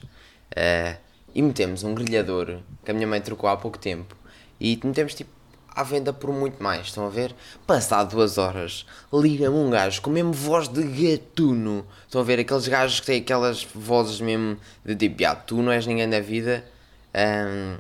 Uh, 0.52 0.98
e 1.34 1.42
metemos 1.42 1.84
um 1.84 1.94
grelhador 1.94 2.60
que 2.84 2.92
a 2.92 2.94
minha 2.94 3.08
mãe 3.08 3.22
trocou 3.22 3.50
há 3.50 3.58
pouco 3.58 3.78
tempo 3.78 4.16
e 4.60 4.80
metemos 4.84 5.14
tipo 5.14 5.32
à 5.76 5.84
venda 5.84 6.14
por 6.14 6.32
muito 6.32 6.62
mais, 6.62 6.88
estão 6.88 7.06
a 7.06 7.10
ver? 7.10 7.34
Passado 7.66 8.12
duas 8.12 8.38
horas, 8.38 8.86
liga-me 9.12 9.56
um 9.56 9.70
gajo 9.70 10.02
com 10.02 10.10
mesmo 10.10 10.32
voz 10.32 10.68
de 10.68 10.84
gatuno. 10.84 11.86
Estão 12.06 12.22
a 12.22 12.24
ver? 12.24 12.40
Aqueles 12.40 12.68
gajos 12.68 13.00
que 13.00 13.08
têm 13.08 13.22
aquelas 13.22 13.64
vozes 13.74 14.22
mesmo 14.22 14.58
de 14.86 14.96
tipo, 14.96 15.26
ah, 15.26 15.36
tu 15.36 15.62
não 15.62 15.72
és 15.72 15.86
ninguém 15.88 16.08
da 16.08 16.20
vida. 16.20 16.64
Um, 17.16 17.78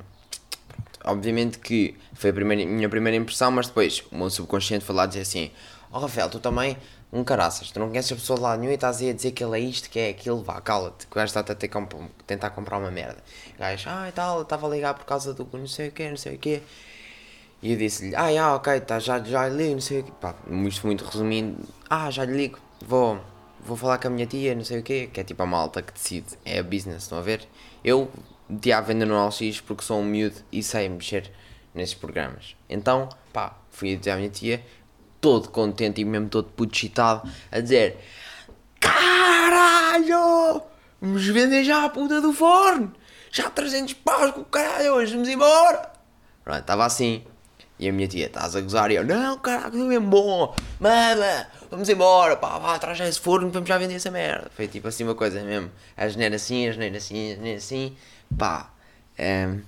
obviamente 1.03 1.59
que 1.59 1.95
foi 2.13 2.31
a 2.31 2.33
primeira, 2.33 2.65
minha 2.65 2.89
primeira 2.89 3.17
impressão, 3.17 3.51
mas 3.51 3.67
depois 3.67 4.03
o 4.11 4.17
meu 4.17 4.29
subconsciente 4.29 4.83
foi 4.83 4.95
lá 4.95 5.05
dizer 5.05 5.21
assim: 5.21 5.51
oh, 5.91 5.99
Rafael, 5.99 6.29
tu 6.29 6.39
também, 6.39 6.77
um 7.13 7.23
caraças, 7.23 7.69
tu 7.69 7.79
não 7.79 7.89
conheces 7.89 8.11
a 8.11 8.15
pessoa 8.15 8.37
de 8.37 8.43
lado 8.43 8.59
nenhum 8.59 8.71
e 8.71 8.75
estás 8.75 8.99
aí 8.99 9.11
a 9.11 9.13
dizer 9.13 9.31
que 9.33 9.43
ele 9.43 9.55
é 9.55 9.59
isto, 9.59 9.87
que 9.87 9.99
é 9.99 10.09
aquilo, 10.09 10.41
vá, 10.41 10.59
cala-te, 10.59 11.05
que 11.05 11.13
o 11.13 11.15
gajo 11.15 11.27
está 11.37 11.41
a 11.41 11.55
tentar 12.25 12.49
comprar 12.49 12.79
uma 12.79 12.89
merda. 12.89 13.23
O 13.55 13.59
gajo, 13.59 13.87
ah 13.87 14.09
e 14.09 14.11
tal, 14.11 14.41
estava 14.41 14.65
a 14.65 14.69
ligar 14.71 14.95
por 14.95 15.05
causa 15.05 15.31
do 15.31 15.47
não 15.53 15.67
sei 15.67 15.89
o 15.89 15.91
quê, 15.91 16.09
não 16.09 16.17
sei 16.17 16.35
o 16.35 16.39
quê. 16.39 16.63
E 17.61 17.71
eu 17.71 17.77
disse-lhe, 17.77 18.15
ah, 18.15 18.29
yeah, 18.29 18.55
ok, 18.55 18.79
tá, 18.81 18.97
já, 18.97 19.19
já 19.23 19.47
ligo, 19.47 19.75
não 19.75 19.81
sei 19.81 19.99
o 19.99 20.03
quê. 20.03 20.11
Pá, 20.19 20.33
muito, 20.47 20.85
muito 20.87 21.05
resumindo, 21.05 21.63
ah, 21.87 22.09
já 22.09 22.25
lhe 22.25 22.35
ligo, 22.35 22.57
vou, 22.83 23.21
vou 23.63 23.77
falar 23.77 23.99
com 23.99 24.07
a 24.07 24.11
minha 24.11 24.25
tia, 24.25 24.55
não 24.55 24.65
sei 24.65 24.79
o 24.79 24.83
quê, 24.83 25.07
que 25.13 25.19
é 25.19 25.23
tipo 25.23 25.43
a 25.43 25.45
malta 25.45 25.83
que 25.83 25.93
decide, 25.93 26.35
é 26.43 26.57
a 26.57 26.63
business, 26.63 27.03
estão 27.03 27.19
a 27.19 27.21
ver? 27.21 27.47
Eu 27.83 28.09
meti 28.49 28.71
à 28.71 28.81
venda 28.81 29.05
no 29.05 29.23
LX 29.23 29.61
porque 29.61 29.83
sou 29.83 29.99
um 29.99 30.03
miúdo 30.03 30.37
e 30.51 30.63
sei 30.63 30.89
mexer 30.89 31.31
nesses 31.75 31.93
programas. 31.93 32.55
Então, 32.67 33.07
pá, 33.31 33.55
fui 33.69 33.95
dizer 33.95 34.11
à 34.11 34.15
minha 34.15 34.29
tia, 34.29 34.63
todo 35.23 35.47
contente 35.47 36.01
e 36.01 36.05
mesmo 36.05 36.27
todo 36.27 36.49
puto 36.49 36.77
a 37.49 37.59
dizer, 37.61 37.97
caralho, 38.77 40.61
vamos 40.99 41.25
vender 41.27 41.63
já 41.63 41.85
a 41.85 41.89
puta 41.89 42.19
do 42.19 42.33
forno, 42.33 42.91
já 43.31 43.49
300 43.49 43.93
paus 43.93 44.31
com 44.31 44.41
o 44.41 44.45
caralho, 44.45 44.95
hoje 44.95 45.13
vamos 45.13 45.29
embora. 45.29 45.93
Pronto, 46.43 46.59
estava 46.59 46.85
assim, 46.85 47.23
e 47.79 47.87
a 47.87 47.93
minha 47.93 48.05
tia, 48.05 48.25
estás 48.25 48.53
a 48.53 48.59
gozar? 48.59 48.91
E 48.91 48.95
eu, 48.95 49.05
não, 49.05 49.37
caraca, 49.37 49.77
é 49.77 49.79
mesmo 49.79 50.07
bom. 50.07 50.53
Mama, 50.77 51.47
vamos 51.71 51.87
embora, 51.87 52.35
pá, 52.35 52.59
vá, 52.59 52.77
traz 52.77 52.97
já 52.97 53.07
esse 53.07 53.21
forno, 53.21 53.49
vamos 53.49 53.69
já 53.69 53.77
vender 53.77 53.95
essa 53.95 54.11
merda. 54.11 54.51
Foi 54.53 54.67
tipo 54.67 54.89
assim 54.89 55.05
uma 55.05 55.15
coisa 55.15 55.41
mesmo. 55.41 55.71
A 55.95 56.05
geneira 56.09 56.35
assim, 56.35 56.67
a 56.67 56.73
geneira 56.73 56.97
assim, 56.97 57.31
a 57.31 57.35
geneira 57.35 57.57
assim, 57.59 57.95
pá. 58.37 58.73
Um, 59.17 59.23
ehm, 59.23 59.61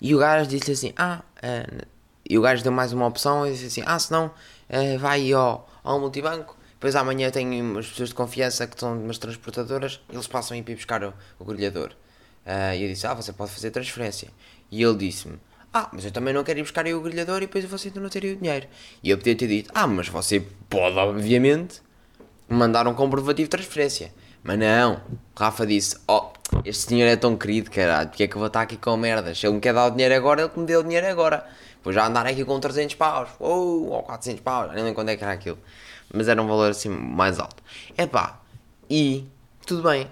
e 0.00 0.14
o 0.14 0.18
gajo 0.18 0.48
disse 0.48 0.72
assim, 0.72 0.94
ah, 0.96 1.20
uh, 1.42 1.93
e 2.28 2.38
o 2.38 2.42
gajo 2.42 2.62
deu 2.62 2.72
mais 2.72 2.92
uma 2.92 3.06
opção 3.06 3.46
e 3.46 3.52
disse 3.52 3.66
assim, 3.66 3.82
ah, 3.86 3.98
se 3.98 4.10
não, 4.10 4.26
uh, 4.26 4.98
vai 4.98 5.32
ao, 5.32 5.68
ao 5.82 6.00
multibanco. 6.00 6.56
Depois 6.72 6.96
amanhã 6.96 7.30
tenho 7.30 7.64
umas 7.64 7.86
pessoas 7.86 8.10
de 8.10 8.14
confiança 8.14 8.66
que 8.66 8.78
são 8.78 8.98
umas 8.98 9.18
transportadoras, 9.18 10.00
eles 10.10 10.26
passam 10.26 10.54
a 10.54 10.58
ir 10.58 10.62
para 10.62 10.74
buscar 10.74 11.04
o, 11.04 11.14
o 11.38 11.44
grelhador. 11.44 11.92
Uh, 12.46 12.74
e 12.76 12.82
eu 12.82 12.88
disse, 12.88 13.06
ah, 13.06 13.14
você 13.14 13.32
pode 13.32 13.50
fazer 13.50 13.70
transferência. 13.70 14.28
E 14.70 14.82
ele 14.82 14.96
disse-me, 14.96 15.38
ah, 15.72 15.88
mas 15.92 16.04
eu 16.04 16.12
também 16.12 16.32
não 16.32 16.44
quero 16.44 16.58
ir 16.58 16.62
buscar 16.62 16.86
aí 16.86 16.94
o 16.94 17.00
grelhador 17.00 17.38
e 17.38 17.40
depois 17.46 17.64
você 17.64 17.90
não 17.94 18.08
teria 18.08 18.34
o 18.34 18.36
dinheiro. 18.36 18.66
E 19.02 19.10
eu 19.10 19.18
podia 19.18 19.34
ter 19.34 19.48
dito, 19.48 19.70
ah, 19.74 19.86
mas 19.86 20.08
você 20.08 20.40
pode, 20.68 20.96
obviamente, 20.96 21.82
mandar 22.48 22.86
um 22.86 22.94
comprovativo 22.94 23.46
de 23.46 23.50
transferência. 23.50 24.12
Mas 24.42 24.58
não, 24.58 25.00
o 25.34 25.40
Rafa 25.40 25.66
disse, 25.66 25.96
oh, 26.06 26.28
este 26.64 26.88
senhor 26.88 27.06
é 27.06 27.16
tão 27.16 27.36
querido, 27.36 27.70
caralho, 27.70 28.08
porque 28.10 28.24
é 28.24 28.28
que 28.28 28.34
eu 28.34 28.38
vou 28.38 28.46
estar 28.46 28.60
aqui 28.60 28.76
com 28.76 28.96
merdas? 28.96 29.40
Se 29.40 29.46
ele 29.46 29.54
me 29.54 29.60
quer 29.60 29.72
dar 29.72 29.86
o 29.86 29.90
dinheiro 29.90 30.14
agora, 30.14 30.42
ele 30.42 30.50
que 30.50 30.60
me 30.60 30.66
dê 30.66 30.76
o 30.76 30.82
dinheiro 30.82 31.06
agora. 31.06 31.44
Depois 31.84 31.94
já 31.94 32.06
andar 32.06 32.26
aqui 32.26 32.44
com 32.46 32.58
300 32.58 32.94
paus, 32.94 33.28
ou, 33.38 33.90
ou 33.90 34.02
400 34.04 34.40
paus, 34.40 34.68
nem 34.68 34.76
lembro 34.82 34.94
quando 34.94 35.10
é 35.10 35.16
que 35.16 35.22
era 35.22 35.34
aquilo. 35.34 35.58
Mas 36.10 36.28
era 36.28 36.40
um 36.42 36.46
valor 36.46 36.70
assim 36.70 36.88
mais 36.88 37.38
alto. 37.38 37.62
É 37.94 38.06
pá, 38.06 38.40
e 38.88 39.26
tudo 39.66 39.82
bem. 39.82 40.08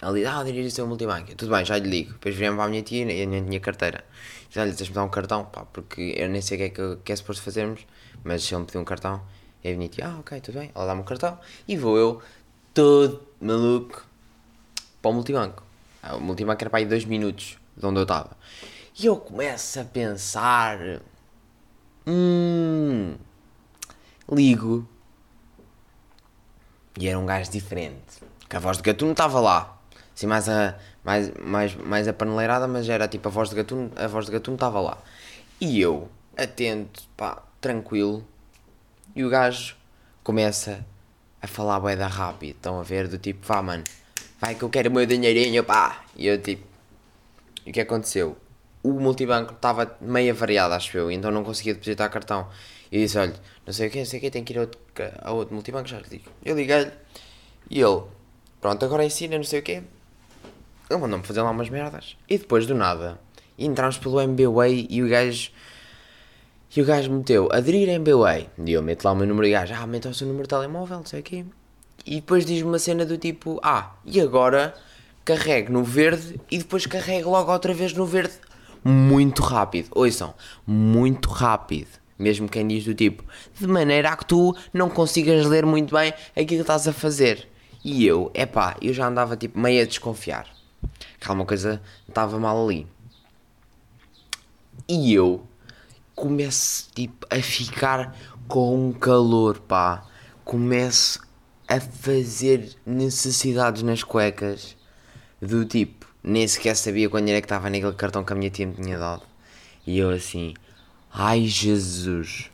Ali, 0.00 0.24
ah, 0.24 0.42
dirige-se 0.44 0.80
ao 0.80 0.86
multibanco. 0.86 1.34
Tudo 1.34 1.52
bem, 1.52 1.64
já 1.64 1.78
lhe 1.78 1.88
ligo. 1.88 2.12
Depois 2.12 2.34
viemos 2.36 2.56
para 2.56 2.66
a 2.66 2.68
minha 2.68 2.82
tia 2.82 3.02
e 3.02 3.26
nem 3.26 3.44
tinha 3.44 3.60
carteira 3.60 4.04
já 4.52 4.66
lhe 4.66 4.72
deixa-me 4.72 4.94
dar 4.94 5.04
um 5.04 5.08
cartão, 5.08 5.46
pá, 5.46 5.64
porque 5.64 6.14
eu 6.16 6.28
nem 6.28 6.42
sei 6.42 6.56
o 6.56 6.60
que 6.60 6.64
é 6.64 6.68
que, 6.68 7.02
que 7.04 7.12
é 7.12 7.16
suposto 7.16 7.42
fazermos, 7.42 7.86
mas 8.22 8.44
se 8.44 8.54
ele 8.54 8.60
me 8.60 8.66
pedir 8.66 8.78
um 8.78 8.84
cartão, 8.84 9.22
é 9.64 9.72
bonito, 9.72 9.98
ah, 10.02 10.18
ok, 10.20 10.40
tudo 10.42 10.58
bem, 10.58 10.70
ela 10.74 10.86
dá-me 10.86 11.00
um 11.00 11.04
cartão, 11.04 11.38
e 11.66 11.74
vou 11.74 11.96
eu, 11.96 12.22
todo 12.74 13.22
maluco, 13.40 14.04
para 15.00 15.10
o 15.10 15.14
multibanco. 15.14 15.64
Ah, 16.02 16.16
o 16.16 16.20
multibanco 16.20 16.62
era 16.62 16.68
para 16.68 16.80
aí 16.80 16.84
dois 16.84 17.06
minutos 17.06 17.56
de 17.74 17.86
onde 17.86 17.98
eu 17.98 18.02
estava. 18.02 18.36
E 18.98 19.06
eu 19.06 19.16
começo 19.16 19.80
a 19.80 19.84
pensar, 19.84 20.78
hum, 22.06 23.14
ligo, 24.30 24.86
e 26.98 27.08
era 27.08 27.18
um 27.18 27.24
gajo 27.24 27.50
diferente, 27.50 28.22
que 28.48 28.56
a 28.56 28.60
voz 28.60 28.76
de 28.76 28.82
gatuno 28.82 29.12
estava 29.12 29.40
lá, 29.40 29.80
assim 30.14 30.26
mais 30.26 30.48
a 30.48 30.78
mais, 31.04 31.32
mais, 31.34 31.74
mais 31.74 32.08
a 32.08 32.12
paneleirada, 32.12 32.68
mas 32.68 32.88
era 32.88 33.08
tipo 33.08 33.28
a 33.28 33.30
voz 33.30 33.50
de 33.50 33.56
gatuno, 33.56 33.90
a 33.96 34.06
voz 34.06 34.26
de 34.26 34.32
gatuno 34.32 34.54
estava 34.54 34.80
lá. 34.80 34.98
E 35.60 35.80
eu, 35.80 36.08
atento, 36.36 37.02
pá, 37.16 37.42
tranquilo, 37.60 38.24
e 39.14 39.24
o 39.24 39.30
gajo 39.30 39.76
começa 40.22 40.84
a 41.40 41.46
falar 41.46 41.80
bué 41.80 41.96
da 41.96 42.06
rápido, 42.06 42.56
estão 42.56 42.78
a 42.78 42.82
ver, 42.82 43.08
do 43.08 43.18
tipo, 43.18 43.44
vá 43.46 43.62
mano, 43.62 43.84
vai 44.40 44.54
que 44.54 44.62
eu 44.62 44.70
quero 44.70 44.90
o 44.90 44.92
meu 44.92 45.06
dinheirinho, 45.06 45.64
pá. 45.64 46.04
E 46.14 46.26
eu 46.26 46.40
tipo, 46.40 46.66
e 47.66 47.70
o 47.70 47.72
que 47.72 47.80
aconteceu? 47.80 48.36
O 48.82 48.92
multibanco 48.92 49.52
estava 49.52 49.96
meio 50.00 50.34
variado, 50.34 50.74
acho 50.74 50.96
eu, 50.96 51.10
então 51.10 51.30
não 51.30 51.44
conseguia 51.44 51.74
depositar 51.74 52.10
cartão. 52.10 52.48
E 52.90 52.98
disse, 52.98 53.16
olha, 53.16 53.34
não 53.64 53.72
sei 53.72 53.88
o 53.88 53.90
que, 53.90 53.98
não 53.98 54.04
sei 54.04 54.18
o 54.18 54.22
que, 54.22 54.30
tenho 54.30 54.44
que 54.44 54.52
ir 54.52 54.58
a 54.58 54.60
outro, 54.62 54.80
a 55.20 55.32
outro 55.32 55.54
multibanco, 55.54 55.88
já 55.88 55.98
lhe 55.98 56.08
digo. 56.08 56.24
Eu 56.44 56.56
liguei-lhe, 56.56 56.90
e 57.70 57.80
ele, 57.80 58.02
pronto, 58.60 58.84
agora 58.84 59.04
ensina, 59.04 59.36
não 59.36 59.44
sei 59.44 59.60
o 59.60 59.62
que, 59.62 59.82
ele 60.90 61.00
mandou-me 61.00 61.24
fazer 61.24 61.42
lá 61.42 61.50
umas 61.50 61.70
merdas. 61.70 62.16
E 62.28 62.36
depois 62.36 62.66
do 62.66 62.74
nada, 62.74 63.18
entramos 63.58 63.98
pelo 63.98 64.20
MBWay 64.20 64.86
e 64.90 65.02
o 65.02 65.08
gajo. 65.08 65.50
E 66.74 66.82
o 66.82 66.84
gajo 66.84 67.10
meteu 67.10 67.48
aderir 67.52 67.88
MBWay. 67.88 68.48
E 68.64 68.72
eu 68.72 68.82
meto 68.82 69.04
lá 69.04 69.12
o 69.12 69.16
meu 69.16 69.26
número 69.26 69.46
e 69.46 69.52
gajo, 69.52 69.74
ah, 69.74 69.86
mete 69.86 70.08
o 70.08 70.14
seu 70.14 70.26
número 70.26 70.44
de 70.44 70.50
telemóvel, 70.50 70.98
não 70.98 71.06
sei 71.06 71.20
o 71.20 71.22
quê. 71.22 71.44
E 72.04 72.16
depois 72.16 72.44
diz-me 72.44 72.68
uma 72.68 72.78
cena 72.78 73.06
do 73.06 73.16
tipo, 73.16 73.60
ah, 73.62 73.94
e 74.04 74.20
agora 74.20 74.74
carrego 75.24 75.72
no 75.72 75.84
verde 75.84 76.40
e 76.50 76.58
depois 76.58 76.84
carrego 76.84 77.30
logo 77.30 77.52
outra 77.52 77.72
vez 77.72 77.92
no 77.92 78.04
verde. 78.04 78.34
Muito 78.84 79.42
rápido. 79.42 79.88
Ouçam, 79.92 80.34
muito 80.66 81.28
rápido. 81.28 82.00
Mesmo 82.18 82.48
quem 82.48 82.66
diz 82.68 82.84
do 82.84 82.94
tipo, 82.94 83.24
de 83.58 83.66
maneira 83.66 84.10
a 84.10 84.16
que 84.16 84.26
tu 84.26 84.56
não 84.72 84.88
consigas 84.88 85.46
ler 85.46 85.66
muito 85.66 85.94
bem 85.94 86.12
aquilo 86.30 86.46
que 86.46 86.54
estás 86.54 86.86
a 86.86 86.92
fazer. 86.92 87.48
E 87.84 88.06
eu, 88.06 88.30
epá, 88.32 88.76
eu 88.80 88.92
já 88.92 89.08
andava 89.08 89.36
tipo 89.36 89.58
meio 89.58 89.82
a 89.82 89.86
desconfiar 89.86 90.46
que 91.18 91.28
alguma 91.28 91.46
coisa 91.46 91.80
estava 92.08 92.38
mal 92.38 92.64
ali. 92.64 92.86
E 94.88 95.14
eu 95.14 95.46
começo 96.14 96.88
tipo 96.94 97.26
a 97.30 97.40
ficar 97.40 98.16
com 98.46 98.88
um 98.88 98.92
calor, 98.92 99.58
pá. 99.60 100.04
Começo 100.44 101.20
a 101.68 101.80
fazer 101.80 102.76
necessidades 102.84 103.82
nas 103.82 104.02
cuecas 104.02 104.76
do 105.40 105.64
tipo, 105.64 106.01
nem 106.22 106.46
sequer 106.46 106.76
sabia 106.76 107.08
quando 107.08 107.28
era 107.28 107.40
que 107.40 107.46
estava 107.46 107.68
naquele 107.70 107.92
cartão 107.92 108.24
que 108.24 108.32
a 108.32 108.36
minha 108.36 108.50
tia 108.50 108.66
me 108.66 108.74
tinha 108.74 108.98
dado. 108.98 109.22
E 109.86 109.98
eu 109.98 110.10
assim, 110.10 110.54
ai 111.12 111.46
Jesus, 111.46 112.50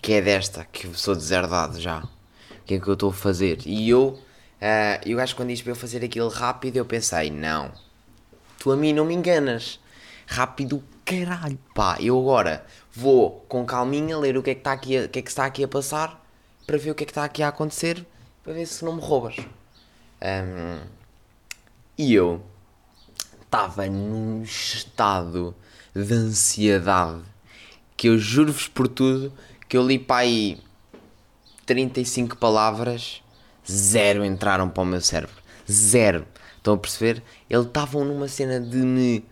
que 0.00 0.14
é 0.14 0.22
desta 0.22 0.64
que 0.64 0.86
eu 0.86 0.94
sou 0.94 1.14
deserdado 1.14 1.80
já. 1.80 2.00
O 2.00 2.64
que 2.64 2.74
é 2.74 2.80
que 2.80 2.88
eu 2.88 2.94
estou 2.94 3.10
a 3.10 3.14
fazer? 3.14 3.58
E 3.66 3.88
eu 3.88 4.18
Uh, 4.62 5.02
e 5.04 5.12
o 5.12 5.16
gajo 5.16 5.34
quando 5.34 5.48
disse 5.48 5.64
para 5.64 5.72
eu 5.72 5.76
fazer 5.76 6.04
aquilo 6.04 6.28
rápido, 6.28 6.76
eu 6.76 6.84
pensei, 6.84 7.32
não, 7.32 7.72
tu 8.60 8.70
a 8.70 8.76
mim 8.76 8.92
não 8.92 9.04
me 9.04 9.12
enganas. 9.12 9.80
Rápido 10.24 10.80
caralho, 11.04 11.58
pá. 11.74 11.96
Eu 12.00 12.16
agora 12.16 12.64
vou 12.92 13.44
com 13.48 13.66
calminha 13.66 14.16
ler 14.16 14.36
o 14.36 14.42
que 14.42 14.50
é 14.50 14.54
que 14.54 14.60
está 14.60 14.72
aqui, 14.72 14.96
a, 14.96 15.06
o 15.06 15.08
que 15.08 15.18
é 15.18 15.22
que 15.22 15.28
está 15.28 15.44
aqui 15.46 15.64
a 15.64 15.68
passar 15.68 16.24
para 16.64 16.78
ver 16.78 16.92
o 16.92 16.94
que 16.94 17.02
é 17.02 17.06
que 17.06 17.10
está 17.10 17.24
aqui 17.24 17.42
a 17.42 17.48
acontecer 17.48 18.06
para 18.44 18.52
ver 18.52 18.66
se 18.66 18.84
não 18.84 18.94
me 18.94 19.02
roubas. 19.02 19.34
Um, 20.22 20.80
e 21.98 22.14
eu 22.14 22.40
estava 23.52 23.86
num 23.86 24.42
estado 24.42 25.54
de 25.94 26.14
ansiedade 26.14 27.20
que 27.94 28.08
eu 28.08 28.16
juro-vos 28.16 28.66
por 28.66 28.88
tudo 28.88 29.30
que 29.68 29.76
eu 29.76 29.86
li 29.86 29.98
para 29.98 30.22
aí 30.22 30.58
35 31.66 32.38
palavras 32.38 33.22
zero 33.70 34.24
entraram 34.24 34.70
para 34.70 34.82
o 34.82 34.86
meu 34.86 35.02
cérebro. 35.02 35.36
Zero. 35.70 36.26
Estão 36.56 36.72
a 36.72 36.78
perceber? 36.78 37.22
Ele 37.50 37.62
estavam 37.62 38.06
numa 38.06 38.26
cena 38.26 38.58
de 38.58 38.78
me. 38.78 39.22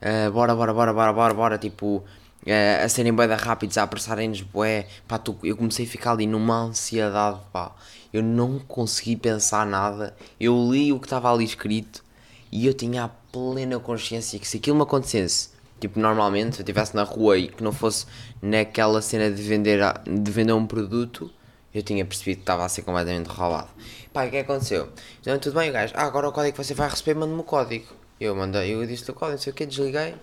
Uh, 0.00 0.30
bora, 0.32 0.54
bora, 0.54 0.72
bora, 0.72 0.92
bora, 0.94 1.12
bora, 1.12 1.34
bora, 1.34 1.58
tipo. 1.58 2.02
Uh, 2.46 2.82
a 2.82 2.88
serem 2.88 3.12
bué 3.12 3.28
da 3.28 3.36
rápidos, 3.36 3.76
a 3.76 3.82
apressarem-nos 3.82 4.40
bué. 4.40 4.86
Pá, 5.06 5.18
tu, 5.18 5.36
eu 5.42 5.54
comecei 5.54 5.84
a 5.84 5.88
ficar 5.88 6.12
ali 6.12 6.26
numa 6.26 6.62
ansiedade, 6.62 7.40
pá. 7.52 7.72
Eu 8.10 8.22
não 8.22 8.58
consegui 8.58 9.16
pensar 9.16 9.66
nada. 9.66 10.16
Eu 10.40 10.70
li 10.72 10.94
o 10.94 10.98
que 10.98 11.04
estava 11.04 11.30
ali 11.30 11.44
escrito 11.44 12.02
e 12.50 12.66
eu 12.66 12.74
tinha 12.74 13.04
a 13.04 13.08
plena 13.08 13.78
consciência 13.78 14.38
que 14.38 14.46
se 14.46 14.56
aquilo 14.56 14.76
me 14.76 14.82
acontecesse, 14.82 15.50
tipo, 15.78 15.98
normalmente, 16.00 16.56
se 16.56 16.60
eu 16.60 16.64
estivesse 16.64 16.94
na 16.94 17.02
rua 17.02 17.38
e 17.38 17.48
que 17.48 17.62
não 17.62 17.72
fosse 17.72 18.06
naquela 18.42 19.00
cena 19.00 19.30
de 19.30 19.42
vender, 19.42 19.80
de 20.04 20.30
vender 20.30 20.52
um 20.52 20.66
produto, 20.66 21.30
eu 21.72 21.82
tinha 21.82 22.04
percebido 22.04 22.38
que 22.38 22.42
estava 22.42 22.64
a 22.64 22.68
ser 22.68 22.82
completamente 22.82 23.28
roubado. 23.28 23.68
Pá, 24.12 24.26
o 24.26 24.30
que 24.30 24.36
é 24.36 24.42
que 24.42 24.50
aconteceu? 24.50 24.88
Então, 25.20 25.38
tudo 25.38 25.58
bem, 25.58 25.70
o 25.70 25.72
gajo, 25.72 25.94
ah, 25.96 26.04
agora 26.04 26.28
o 26.28 26.32
código 26.32 26.56
que 26.56 26.64
você 26.64 26.74
vai 26.74 26.88
receber, 26.88 27.14
manda-me 27.14 27.40
o 27.40 27.44
código. 27.44 27.86
Eu 28.18 28.34
mandei, 28.34 28.74
eu 28.74 28.84
disse 28.86 29.08
o 29.10 29.14
código, 29.14 29.36
não 29.36 29.38
sei 29.38 29.52
o 29.52 29.56
que, 29.56 29.64
desliguei. 29.64 30.14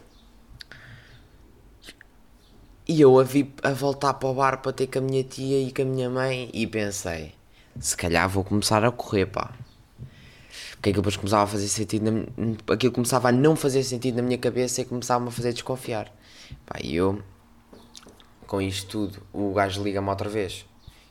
E 2.86 3.02
eu 3.02 3.20
a 3.20 3.24
vi 3.24 3.54
a 3.64 3.72
voltar 3.72 4.14
para 4.14 4.30
o 4.30 4.34
bar 4.34 4.62
para 4.62 4.72
ter 4.72 4.88
com 4.88 5.00
a 5.00 5.02
minha 5.02 5.24
tia 5.24 5.62
e 5.62 5.74
com 5.74 5.82
a 5.82 5.86
minha 5.86 6.10
mãe 6.10 6.50
e 6.54 6.66
pensei, 6.68 7.34
se 7.80 7.98
calhar 7.98 8.30
vou 8.30 8.44
começar 8.44 8.84
a 8.84 8.92
correr, 8.92 9.26
pá. 9.26 9.54
Porque 10.78 10.90
aquilo 10.90 11.02
depois 11.02 11.18
começava 11.18 11.44
a 11.44 11.48
fazer 11.48 11.68
sentido, 11.68 12.12
na, 12.12 12.74
aquilo 12.74 12.94
começava 12.94 13.30
a 13.30 13.32
não 13.32 13.56
fazer 13.56 13.84
sentido 13.84 14.18
na 14.18 14.22
minha 14.22 14.38
cabeça 14.38 14.82
e 14.82 14.86
começava-me 14.86 15.30
a 15.30 15.32
fazer 15.32 15.52
desconfiar. 15.52 16.14
Pá, 16.66 16.78
e 16.82 16.96
eu, 16.96 17.22
com 18.46 18.62
isto 18.62 18.88
tudo, 18.88 19.24
o 19.34 19.54
gajo 19.54 19.84
liga-me 19.84 20.08
outra 20.08 20.30
vez 20.30 20.66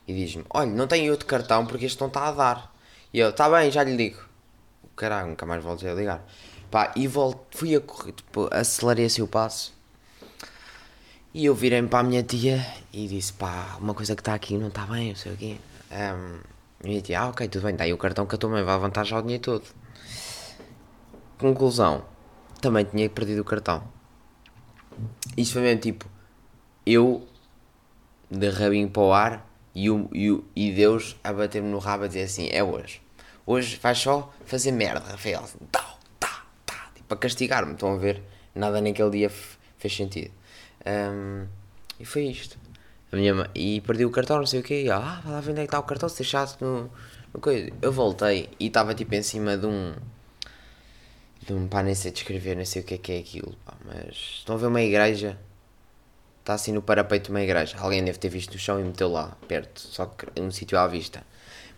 e 0.07 0.13
diz-me: 0.13 0.45
Olha, 0.49 0.71
não 0.71 0.87
tenho 0.87 1.11
outro 1.11 1.27
cartão 1.27 1.65
porque 1.65 1.85
este 1.85 1.99
não 1.99 2.07
está 2.07 2.29
a 2.29 2.31
dar. 2.31 2.75
E 3.13 3.19
eu: 3.19 3.29
Está 3.29 3.49
bem, 3.49 3.69
já 3.69 3.83
lhe 3.83 3.95
ligo. 3.95 4.19
Caralho, 4.95 5.29
nunca 5.29 5.45
mais 5.45 5.61
voltei 5.61 5.89
a 5.89 5.93
ligar. 5.93 6.25
Pá, 6.71 6.93
e 6.95 7.05
volto, 7.07 7.45
fui 7.51 7.75
a 7.75 7.81
correr, 7.81 8.13
tipo, 8.13 8.49
acelerei 8.51 9.05
assim 9.05 9.21
o 9.21 9.27
passo. 9.27 9.75
E 11.33 11.45
eu 11.45 11.53
virei-me 11.53 11.87
para 11.87 11.99
a 11.99 12.03
minha 12.03 12.23
tia 12.23 12.65
e 12.93 13.05
disse: 13.05 13.33
Pá, 13.33 13.77
uma 13.81 13.93
coisa 13.93 14.15
que 14.15 14.21
está 14.21 14.33
aqui 14.33 14.57
não 14.57 14.69
está 14.69 14.85
bem, 14.85 15.09
não 15.09 15.15
sei 15.15 15.33
o 15.33 15.37
quê. 15.37 15.57
Um, 15.91 16.56
e 16.83 16.87
minha 16.87 17.01
tia: 17.01 17.21
Ah, 17.21 17.29
ok, 17.29 17.47
tudo 17.47 17.63
bem, 17.65 17.75
dá 17.75 17.83
aí 17.83 17.93
o 17.93 17.97
cartão 17.97 18.25
que 18.25 18.35
a 18.35 18.37
tua 18.37 18.49
mãe 18.49 18.63
vai 18.63 18.75
levantar 18.75 19.03
já 19.03 19.17
o 19.17 19.21
dinheiro 19.21 19.43
todo. 19.43 19.63
Conclusão: 21.37 22.05
também 22.61 22.85
tinha 22.85 23.09
perdido 23.09 23.41
o 23.41 23.45
cartão. 23.45 23.83
Isto 25.35 25.53
foi 25.53 25.61
mesmo 25.63 25.81
tipo: 25.81 26.05
eu 26.85 27.27
de 28.29 28.49
rabinho 28.49 28.89
para 28.89 29.01
o 29.01 29.13
ar 29.13 29.47
e, 29.73 29.89
o, 29.89 30.09
e, 30.13 30.31
o, 30.31 30.43
e 30.55 30.71
Deus 30.71 31.15
a 31.23 31.31
bater-me 31.31 31.69
no 31.69 31.79
rabo 31.79 32.05
a 32.05 32.07
dizer 32.07 32.23
assim: 32.23 32.49
é 32.51 32.63
hoje. 32.63 33.01
Hoje 33.45 33.79
vais 33.81 33.97
só 33.97 34.33
fazer 34.45 34.71
merda, 34.71 35.11
Rafael. 35.11 35.41
Assim, 35.43 35.57
tá, 35.71 35.95
tá, 36.19 36.45
tá. 36.65 36.91
Tipo, 36.93 37.07
para 37.07 37.17
castigar-me, 37.17 37.73
estão 37.73 37.93
a 37.93 37.97
ver? 37.97 38.21
Nada 38.53 38.81
naquele 38.81 39.09
dia 39.11 39.29
fez 39.77 39.95
sentido. 39.95 40.31
Um, 40.85 41.47
e 41.99 42.05
foi 42.05 42.25
isto. 42.25 42.57
A 43.11 43.15
minha 43.15 43.33
mãe, 43.33 43.49
e 43.55 43.81
perdi 43.81 44.05
o 44.05 44.11
cartão, 44.11 44.37
não 44.37 44.45
sei 44.45 44.59
o 44.59 44.63
quê. 44.63 44.83
E, 44.83 44.91
ah, 44.91 45.21
vai 45.23 45.33
lá 45.33 45.41
ver 45.41 45.51
onde 45.51 45.61
é 45.61 45.63
que 45.63 45.67
está 45.67 45.79
o 45.79 45.83
cartão, 45.83 46.09
se 46.09 46.17
deixaste 46.17 46.63
no, 46.63 46.89
no 47.33 47.39
coisa. 47.39 47.71
Eu 47.81 47.91
voltei 47.91 48.49
e 48.59 48.67
estava 48.67 48.93
tipo 48.93 49.15
em 49.15 49.23
cima 49.23 49.57
de 49.57 49.65
um. 49.65 49.93
De 51.45 51.53
um 51.53 51.67
pá, 51.67 51.81
nem 51.83 51.95
sei 51.95 52.11
descrever, 52.11 52.55
nem 52.55 52.65
sei 52.65 52.81
o 52.81 52.85
que 52.85 52.95
é 52.95 52.97
que 52.97 53.11
é 53.13 53.19
aquilo. 53.19 53.55
Pá, 53.65 53.73
mas 53.85 54.15
estão 54.39 54.55
a 54.55 54.59
ver 54.59 54.67
uma 54.67 54.81
igreja 54.81 55.37
está 56.47 56.53
assim 56.53 56.71
no 56.71 56.81
parapeito 56.81 57.25
de 57.25 57.31
uma 57.31 57.41
igreja. 57.41 57.75
Alguém 57.77 58.03
deve 58.03 58.17
ter 58.17 58.29
visto 58.29 58.53
no 58.53 58.59
chão 58.59 58.79
e 58.79 58.83
meteu 58.83 59.11
lá, 59.11 59.35
perto, 59.47 59.81
só 59.81 60.05
que 60.05 60.27
um 60.39 60.49
sítio 60.49 60.79
à 60.79 60.87
vista. 60.87 61.23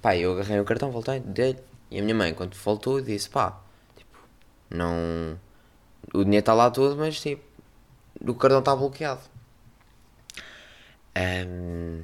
Pá, 0.02 0.16
eu 0.16 0.34
agarrei 0.34 0.60
o 0.60 0.66
cartão, 0.66 0.92
voltei, 0.92 1.20
dei 1.20 1.58
E 1.90 2.00
a 2.00 2.04
minha 2.04 2.16
mãe, 2.16 2.34
quando 2.34 2.56
voltou, 2.56 3.02
disse: 3.02 3.30
pá, 3.30 3.60
tipo, 3.98 4.18
não. 4.70 5.40
O 6.14 6.24
dinheiro 6.24 6.42
está 6.42 6.54
lá 6.54 6.70
todo, 6.70 6.96
mas 6.98 7.20
tipo, 7.20 7.44
o 8.22 8.36
cartão 8.36 8.60
está 8.60 8.76
bloqueado. 8.76 9.22
Um, 11.20 12.02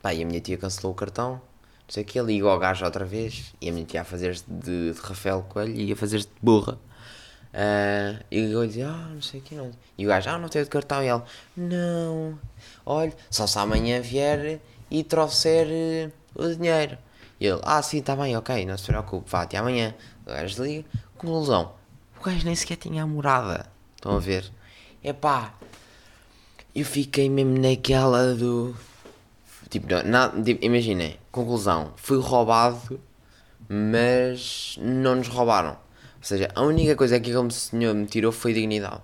pá, 0.00 0.14
e 0.14 0.22
a 0.22 0.26
minha 0.26 0.40
tia 0.40 0.56
cancelou 0.56 0.92
o 0.92 0.96
cartão, 0.96 1.32
não 1.32 1.40
sei 1.88 2.02
o 2.02 2.06
que, 2.06 2.20
ligou 2.20 2.50
ao 2.50 2.58
gajo 2.58 2.84
outra 2.84 3.04
vez. 3.04 3.54
E 3.60 3.68
a 3.68 3.72
minha 3.72 3.84
tia 3.84 4.00
a 4.00 4.04
fazer-se 4.04 4.44
de, 4.48 4.92
de 4.92 5.00
Rafael 5.00 5.42
Coelho 5.42 5.74
e 5.74 5.92
a 5.92 5.96
fazer-se 5.96 6.26
de 6.26 6.34
burra. 6.42 6.78
Uh, 7.54 8.24
e 8.30 8.50
eu 8.50 8.66
dizia, 8.66 8.88
ah, 8.88 9.08
não 9.14 9.22
sei 9.22 9.38
o 9.40 9.42
que 9.42 9.54
não. 9.54 9.70
E 9.96 10.04
o 10.04 10.08
gajo, 10.08 10.30
ah, 10.30 10.38
não 10.38 10.48
tenho 10.48 10.64
de 10.64 10.70
cartão. 10.70 11.02
E 11.02 11.08
ele, 11.08 11.22
não, 11.56 12.38
olha, 12.84 13.12
só 13.30 13.46
se 13.46 13.58
amanhã 13.58 14.00
vier 14.00 14.60
e 14.90 15.04
trouxer 15.04 15.66
uh, 15.66 16.42
o 16.42 16.54
dinheiro. 16.54 16.98
E 17.38 17.46
ele, 17.46 17.60
ah, 17.62 17.82
sim, 17.82 17.98
está 17.98 18.16
bem, 18.16 18.36
ok, 18.36 18.64
não 18.64 18.76
se 18.78 18.86
preocupe, 18.86 19.30
vá 19.30 19.42
até 19.42 19.58
amanhã. 19.58 19.94
O 20.26 20.30
gajo 20.30 20.64
liga, 20.64 20.88
conclusão, 21.16 21.72
o 22.18 22.24
gajo 22.24 22.44
nem 22.44 22.56
sequer 22.56 22.76
tinha 22.76 23.02
a 23.02 23.06
morada. 23.06 23.66
Estão 23.94 24.16
a 24.16 24.18
ver? 24.18 24.50
É 25.02 25.12
pá, 25.12 25.54
eu 26.74 26.84
fiquei 26.84 27.30
mesmo 27.30 27.58
naquela 27.58 28.34
do. 28.34 28.74
Tipo, 29.70 29.86
não, 30.04 30.42
tipo, 30.42 30.64
imaginem, 30.64 31.18
conclusão, 31.30 31.92
fui 31.96 32.18
roubado, 32.18 33.00
mas 33.68 34.76
não 34.80 35.16
nos 35.16 35.28
roubaram. 35.28 35.72
Ou 35.72 36.22
seja, 36.22 36.50
a 36.54 36.62
única 36.62 36.96
coisa 36.96 37.20
que 37.20 37.30
aquele 37.30 37.50
senhor 37.50 37.94
me 37.94 38.06
tirou 38.06 38.32
foi 38.32 38.52
dignidade. 38.52 39.02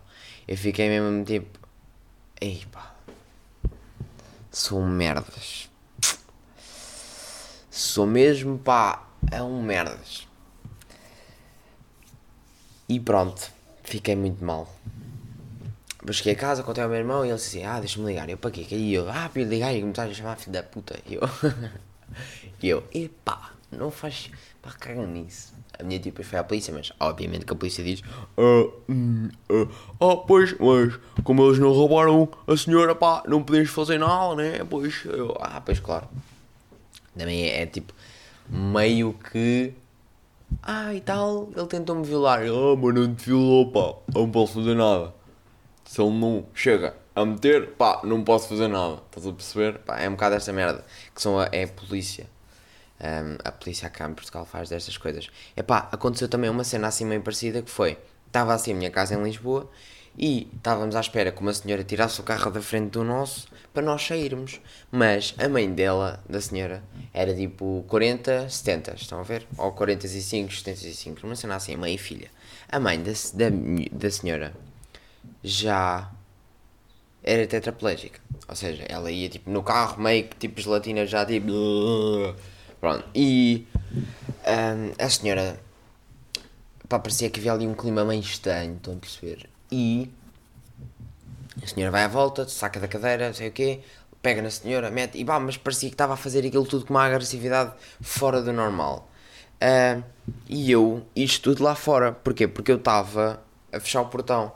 Eu 0.49 0.57
fiquei 0.57 0.89
mesmo 0.89 1.25
tipo. 1.25 1.59
Ei 2.41 2.65
pá. 2.73 2.95
Sou 4.51 4.81
um 4.81 4.89
merdas. 4.89 5.69
Sou 7.71 8.07
mesmo 8.07 8.59
pá. 8.59 9.07
É 9.31 9.43
um 9.43 9.63
merdas. 9.63 10.27
E 12.89 12.99
pronto. 12.99 13.51
Fiquei 13.85 14.17
muito 14.17 14.45
mal. 14.45 14.73
Depois 16.01 16.17
cheguei 16.17 16.33
a 16.33 16.37
casa, 16.37 16.63
contei 16.63 16.83
ao 16.83 16.89
meu 16.89 16.99
irmão 16.99 17.25
e 17.25 17.29
ele 17.29 17.37
disse 17.37 17.59
assim: 17.59 17.67
Ah, 17.67 17.79
deixa-me 17.79 18.07
ligar. 18.07 18.29
Eu 18.29 18.39
para 18.39 18.51
quê? 18.51 18.67
E 18.71 18.95
eu, 18.95 19.09
ah, 19.11 19.29
para 19.33 19.43
ligar 19.43 19.75
e 19.75 19.81
começar 19.81 20.05
a 20.05 20.15
chamar 20.15 20.37
filho 20.37 20.53
da 20.53 20.63
puta. 20.63 20.99
E 21.07 21.15
eu, 21.15 21.21
e 22.63 22.69
eu, 22.69 22.83
epá, 22.93 23.51
não 23.71 23.91
faz. 23.91 24.31
pá, 24.63 24.73
caga 24.73 25.07
nisso. 25.07 25.53
A 25.79 25.83
minha 25.83 25.99
tia 25.99 26.11
depois 26.11 26.27
foi 26.27 26.39
à 26.39 26.45
polícia, 26.45 26.73
mas 26.75 26.91
obviamente 26.99 27.45
que 27.45 27.53
a 27.53 27.57
polícia 27.57 27.85
diz: 27.85 28.03
Ah, 28.39 28.71
hum, 28.89 29.29
ah, 29.51 29.69
ah 30.01 30.17
pois, 30.17 30.57
mas 30.59 30.99
como 31.23 31.47
eles 31.47 31.59
não 31.59 31.71
roubaram 31.71 32.29
a 32.47 32.57
senhora, 32.57 32.95
pá, 32.95 33.23
não 33.27 33.43
podemos 33.43 33.69
fazer 33.69 33.99
nada, 33.99 34.37
né? 34.37 34.65
Pois, 34.69 35.05
eu, 35.05 35.37
ah, 35.39 35.61
pois, 35.61 35.81
claro. 35.81 36.09
Também 37.17 37.45
é, 37.45 37.63
é 37.63 37.67
tipo, 37.67 37.93
meio 38.49 39.15
que. 39.31 39.75
Ah, 40.63 40.95
e 40.95 41.01
tal, 41.03 41.51
ele 41.55 41.67
tentou-me 41.67 42.05
violar. 42.07 42.41
Ah, 42.41 42.77
mas 42.77 42.95
não 42.95 43.15
te 43.15 43.27
violou, 43.27 43.71
pá, 43.71 43.99
não 44.15 44.31
posso 44.31 44.55
fazer 44.55 44.75
nada. 44.75 45.20
Se 45.91 46.01
ele 46.01 46.13
não 46.13 46.47
chega 46.55 46.95
a 47.17 47.25
meter, 47.25 47.71
pá, 47.73 48.01
não 48.05 48.23
posso 48.23 48.49
fazer 48.49 48.69
nada. 48.69 49.03
Estás 49.07 49.27
a 49.27 49.33
perceber? 49.33 49.79
Pá, 49.81 49.99
é 49.99 50.09
um 50.09 50.13
bocado 50.13 50.37
esta 50.37 50.53
merda. 50.53 50.85
Que 51.13 51.21
são 51.21 51.37
a, 51.37 51.49
é 51.51 51.65
a 51.65 51.67
polícia. 51.67 52.29
Um, 53.01 53.37
a 53.43 53.51
polícia 53.51 53.91
cá 53.91 54.09
em 54.09 54.15
Portugal 54.15 54.47
faz 54.47 54.69
destas 54.69 54.97
coisas. 54.97 55.29
Epá, 55.57 55.89
aconteceu 55.91 56.29
também 56.29 56.49
uma 56.49 56.63
cena 56.63 56.87
assim 56.87 57.05
meio 57.05 57.21
parecida 57.23 57.61
que 57.61 57.69
foi, 57.69 57.99
estava 58.25 58.55
assim 58.55 58.71
a 58.71 58.77
minha 58.77 58.91
casa 58.93 59.17
em 59.17 59.23
Lisboa 59.25 59.69
e 60.17 60.49
estávamos 60.55 60.95
à 60.95 61.01
espera 61.01 61.33
que 61.33 61.41
uma 61.41 61.53
senhora 61.53 61.83
tirasse 61.83 62.21
o 62.21 62.23
carro 62.23 62.53
da 62.53 62.63
frente 62.63 62.91
do 62.91 63.03
nosso 63.03 63.49
para 63.75 63.83
nós 63.83 64.01
sairmos. 64.01 64.61
Mas 64.93 65.35
a 65.39 65.49
mãe 65.49 65.75
dela, 65.75 66.23
da 66.29 66.41
senhora, 66.41 66.85
era 67.13 67.35
tipo 67.35 67.85
40, 67.89 68.49
70, 68.49 68.95
estão 68.95 69.19
a 69.19 69.25
ver? 69.25 69.45
Ou 69.59 69.73
45, 69.73 70.55
75, 70.55 71.27
uma 71.27 71.35
cena 71.35 71.57
assim, 71.57 71.75
mãe 71.75 71.95
e 71.95 71.99
filha. 71.99 72.31
A 72.69 72.79
mãe 72.79 73.03
da, 73.03 73.11
da, 73.11 73.51
da 73.91 74.11
senhora 74.13 74.55
já 75.43 76.11
era 77.23 77.47
tetraplégica. 77.47 78.21
Ou 78.49 78.57
seja, 78.57 78.85
ela 78.89 79.11
ia 79.11 79.29
tipo 79.29 79.51
no 79.51 79.63
carro 79.63 80.03
meio 80.03 80.29
que 80.29 80.37
tipo 80.37 80.61
gelatina 80.61 81.07
já 81.07 81.25
tipo 81.25 81.53
Pronto, 82.81 83.05
e 83.15 83.67
um, 84.47 85.05
a 85.05 85.11
senhora 85.11 85.61
pá, 86.89 86.99
parecia 86.99 87.29
que 87.29 87.39
havia 87.39 87.53
ali 87.53 87.67
um 87.67 87.75
clima 87.75 88.05
meio 88.05 88.21
estranho, 88.21 88.77
estão 88.77 88.95
a 88.95 88.97
perceber? 88.97 89.49
E 89.71 90.11
a 91.63 91.67
senhora 91.67 91.93
vai 91.93 92.05
à 92.05 92.09
volta, 92.09 92.49
saca 92.49 92.81
da 92.81 92.89
cadeira, 92.89 93.29
não 93.29 93.35
sei 93.35 93.49
o 93.49 93.53
quê, 93.53 93.81
pega 94.23 94.41
na 94.41 94.51
senhora, 94.51 94.91
mete, 94.91 95.19
e 95.19 95.25
pá, 95.25 95.39
mas 95.39 95.59
parecia 95.59 95.91
que 95.91 95.95
estava 95.95 96.15
a 96.15 96.17
fazer 96.17 96.47
aquilo 96.47 96.67
tudo 96.67 96.87
com 96.87 96.95
uma 96.95 97.05
agressividade 97.05 97.73
fora 98.01 98.41
do 98.41 98.53
normal. 98.53 99.09
Uh, 99.63 100.03
e 100.49 100.71
eu, 100.71 101.07
isto 101.15 101.51
tudo 101.51 101.63
lá 101.63 101.75
fora, 101.75 102.13
porquê? 102.13 102.49
Porque 102.49 102.73
eu 102.73 102.77
estava 102.77 103.43
a 103.71 103.79
fechar 103.79 104.01
o 104.01 104.07
portão, 104.07 104.53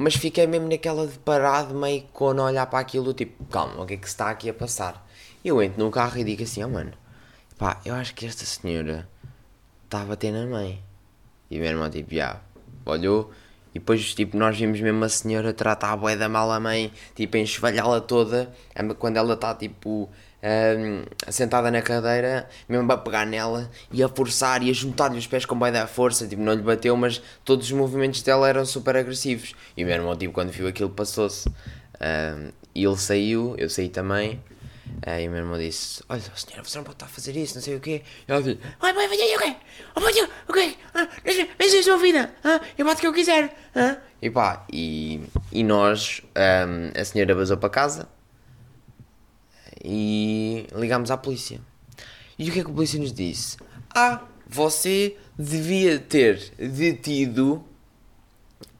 mas 0.00 0.14
fiquei 0.14 0.46
mesmo 0.46 0.68
naquela 0.68 1.06
de 1.06 1.18
parado, 1.18 1.74
meio 1.74 2.02
com 2.12 2.30
a 2.30 2.44
olhar 2.44 2.66
para 2.66 2.78
aquilo, 2.78 3.12
tipo, 3.12 3.44
calma, 3.44 3.82
o 3.82 3.86
que 3.86 3.94
é 3.94 3.96
que 3.96 4.06
se 4.06 4.14
está 4.14 4.30
aqui 4.30 4.48
a 4.48 4.54
passar? 4.54 5.06
Eu 5.44 5.62
entro 5.62 5.82
no 5.84 5.90
carro 5.90 6.18
e 6.18 6.24
digo 6.24 6.42
assim, 6.42 6.64
oh 6.64 6.68
mano, 6.68 6.92
pá, 7.58 7.80
eu 7.84 7.94
acho 7.94 8.14
que 8.14 8.26
esta 8.26 8.44
senhora 8.44 9.08
está 9.84 10.02
a 10.02 10.04
bater 10.04 10.32
na 10.32 10.46
mãe. 10.46 10.82
E 11.50 11.58
meu 11.58 11.68
irmão, 11.68 11.90
tipo, 11.90 12.14
já, 12.14 12.40
olhou. 12.86 13.30
E 13.74 13.78
depois, 13.78 14.14
tipo, 14.14 14.36
nós 14.36 14.58
vimos 14.58 14.80
mesmo 14.80 15.04
a 15.04 15.08
senhora 15.08 15.52
tratar 15.52 15.92
a 15.92 15.96
bué 15.96 16.16
da 16.16 16.28
mal 16.28 16.50
a 16.50 16.58
mãe, 16.58 16.92
tipo, 17.14 17.36
enxovalhá-la 17.36 18.00
toda, 18.00 18.52
quando 18.98 19.16
ela 19.16 19.34
está, 19.34 19.54
tipo, 19.54 20.08
um, 20.42 21.04
sentada 21.30 21.70
na 21.70 21.82
cadeira, 21.82 22.48
mesmo 22.68 22.90
a 22.90 22.96
pegar 22.96 23.26
nela 23.26 23.70
e 23.92 24.02
a 24.02 24.08
forçar 24.08 24.62
e 24.62 24.70
a 24.70 24.72
juntar-lhe 24.72 25.18
os 25.18 25.26
pés 25.26 25.44
com 25.44 25.58
bué 25.58 25.70
da 25.70 25.86
força, 25.86 26.26
tipo, 26.26 26.42
não 26.42 26.54
lhe 26.54 26.62
bateu, 26.62 26.96
mas 26.96 27.22
todos 27.44 27.66
os 27.66 27.72
movimentos 27.72 28.22
dela 28.22 28.48
eram 28.48 28.64
super 28.64 28.96
agressivos. 28.96 29.54
E 29.76 29.84
o 29.84 29.86
meu 29.86 29.96
irmão, 29.96 30.16
tipo, 30.16 30.32
quando 30.32 30.50
viu 30.50 30.66
aquilo, 30.68 30.90
passou-se. 30.90 31.48
E 32.74 32.84
ele 32.84 32.96
saiu, 32.96 33.54
eu 33.58 33.68
saí 33.68 33.88
também. 33.88 34.42
Aí 35.02 35.28
o 35.28 35.30
meu 35.30 35.40
irmão 35.40 35.58
disse: 35.58 36.02
Olha, 36.08 36.20
senhora, 36.34 36.64
você 36.64 36.76
não 36.76 36.84
pode 36.84 36.96
estar 36.96 37.06
a 37.06 37.08
fazer 37.08 37.36
isso, 37.36 37.54
não 37.54 37.62
sei 37.62 37.76
o 37.76 37.80
quê. 37.80 38.02
E 38.26 38.32
ela 38.32 38.42
disse: 38.42 38.58
Vai, 38.80 38.92
vai, 38.92 39.06
vai, 39.06 39.16
o 39.16 39.38
quê? 39.38 39.56
Vai, 39.94 40.12
o 40.48 40.52
quê? 40.52 41.48
Deixa 41.58 41.78
a 41.78 41.82
sua 41.82 41.98
vida, 41.98 42.34
eu 42.76 42.84
mato 42.84 42.98
o 42.98 43.00
que 43.00 43.06
eu 43.06 43.12
quiser. 43.12 43.56
E 44.20 44.28
pá, 44.30 44.66
e, 44.70 45.20
e 45.52 45.62
nós, 45.62 46.22
um, 46.36 47.00
a 47.00 47.04
senhora 47.04 47.34
vazou 47.34 47.56
para 47.56 47.70
casa 47.70 48.08
e 49.84 50.66
ligámos 50.74 51.10
à 51.10 51.16
polícia. 51.16 51.60
E 52.38 52.48
o 52.48 52.52
que 52.52 52.60
é 52.60 52.64
que 52.64 52.70
a 52.70 52.74
polícia 52.74 52.98
nos 52.98 53.12
disse? 53.12 53.56
Ah, 53.94 54.22
você 54.48 55.16
devia 55.38 55.98
ter 55.98 56.52
detido 56.58 57.64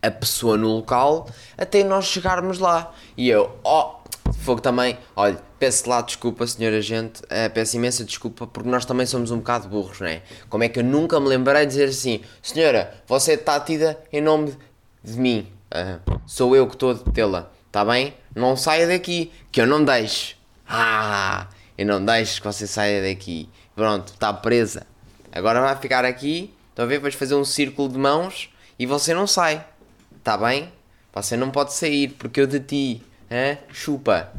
a 0.03 0.11
pessoa 0.11 0.57
no 0.57 0.69
local 0.69 1.29
até 1.57 1.85
nós 1.85 2.07
chegarmos 2.07 2.59
lá. 2.59 2.93
E 3.17 3.29
eu, 3.29 3.57
oh, 3.63 3.97
fogo 4.41 4.61
também, 4.61 4.99
olha, 5.15 5.39
peço 5.59 5.89
lá 5.89 6.01
desculpa, 6.01 6.47
senhor 6.47 6.73
agente, 6.73 7.23
uh, 7.25 7.51
peço 7.53 7.77
imensa 7.77 8.05
desculpa 8.05 8.47
porque 8.47 8.69
nós 8.69 8.85
também 8.85 9.07
somos 9.07 9.31
um 9.31 9.39
bocado 9.39 9.69
burros, 9.69 10.01
não 10.01 10.07
é? 10.07 10.23
Como 10.49 10.65
é 10.65 10.69
que 10.69 10.81
eu 10.81 10.85
nunca 10.85 11.21
me 11.21 11.29
lembrei 11.29 11.67
de 11.67 11.73
dizer 11.73 11.89
assim, 11.89 12.23
senhora, 12.43 12.95
você 13.07 13.35
está 13.35 13.61
tida 13.61 13.99
em 14.13 14.21
nome 14.21 14.57
de 15.05 15.19
mim, 15.19 15.47
uh, 15.73 16.21
sou 16.27 16.57
eu 16.57 16.67
que 16.67 16.75
estou 16.75 16.93
a 16.93 16.95
detê-la, 16.95 17.51
está 17.67 17.85
bem? 17.85 18.15
Não 18.35 18.57
saia 18.57 18.87
daqui, 18.87 19.31
que 19.53 19.61
eu 19.61 19.67
não 19.67 19.85
deixo. 19.85 20.40
Ah, 20.73 21.49
eu 21.77 21.85
não 21.85 22.05
deixo 22.05 22.41
que 22.41 22.47
você 22.47 22.65
saia 22.65 23.03
daqui. 23.03 23.49
Pronto, 23.75 24.13
está 24.13 24.33
presa. 24.33 24.87
Agora 25.33 25.61
vai 25.61 25.75
ficar 25.75 26.05
aqui, 26.05 26.55
estão 26.69 26.85
a 26.85 26.89
ver? 26.89 27.01
Vais 27.01 27.15
fazer 27.17 27.35
um 27.35 27.45
círculo 27.45 27.89
de 27.89 27.99
mãos 27.99 28.49
e 28.79 28.87
você 28.87 29.13
não 29.13 29.27
sai. 29.27 29.67
Está 30.17 30.39
bem? 30.39 30.73
Você 31.13 31.37
não 31.37 31.51
pode 31.51 31.73
sair 31.73 32.11
porque 32.11 32.41
eu 32.41 32.47
de 32.47 32.61
ti. 32.61 33.03
Hein? 33.29 33.59
Chupa. 33.73 34.33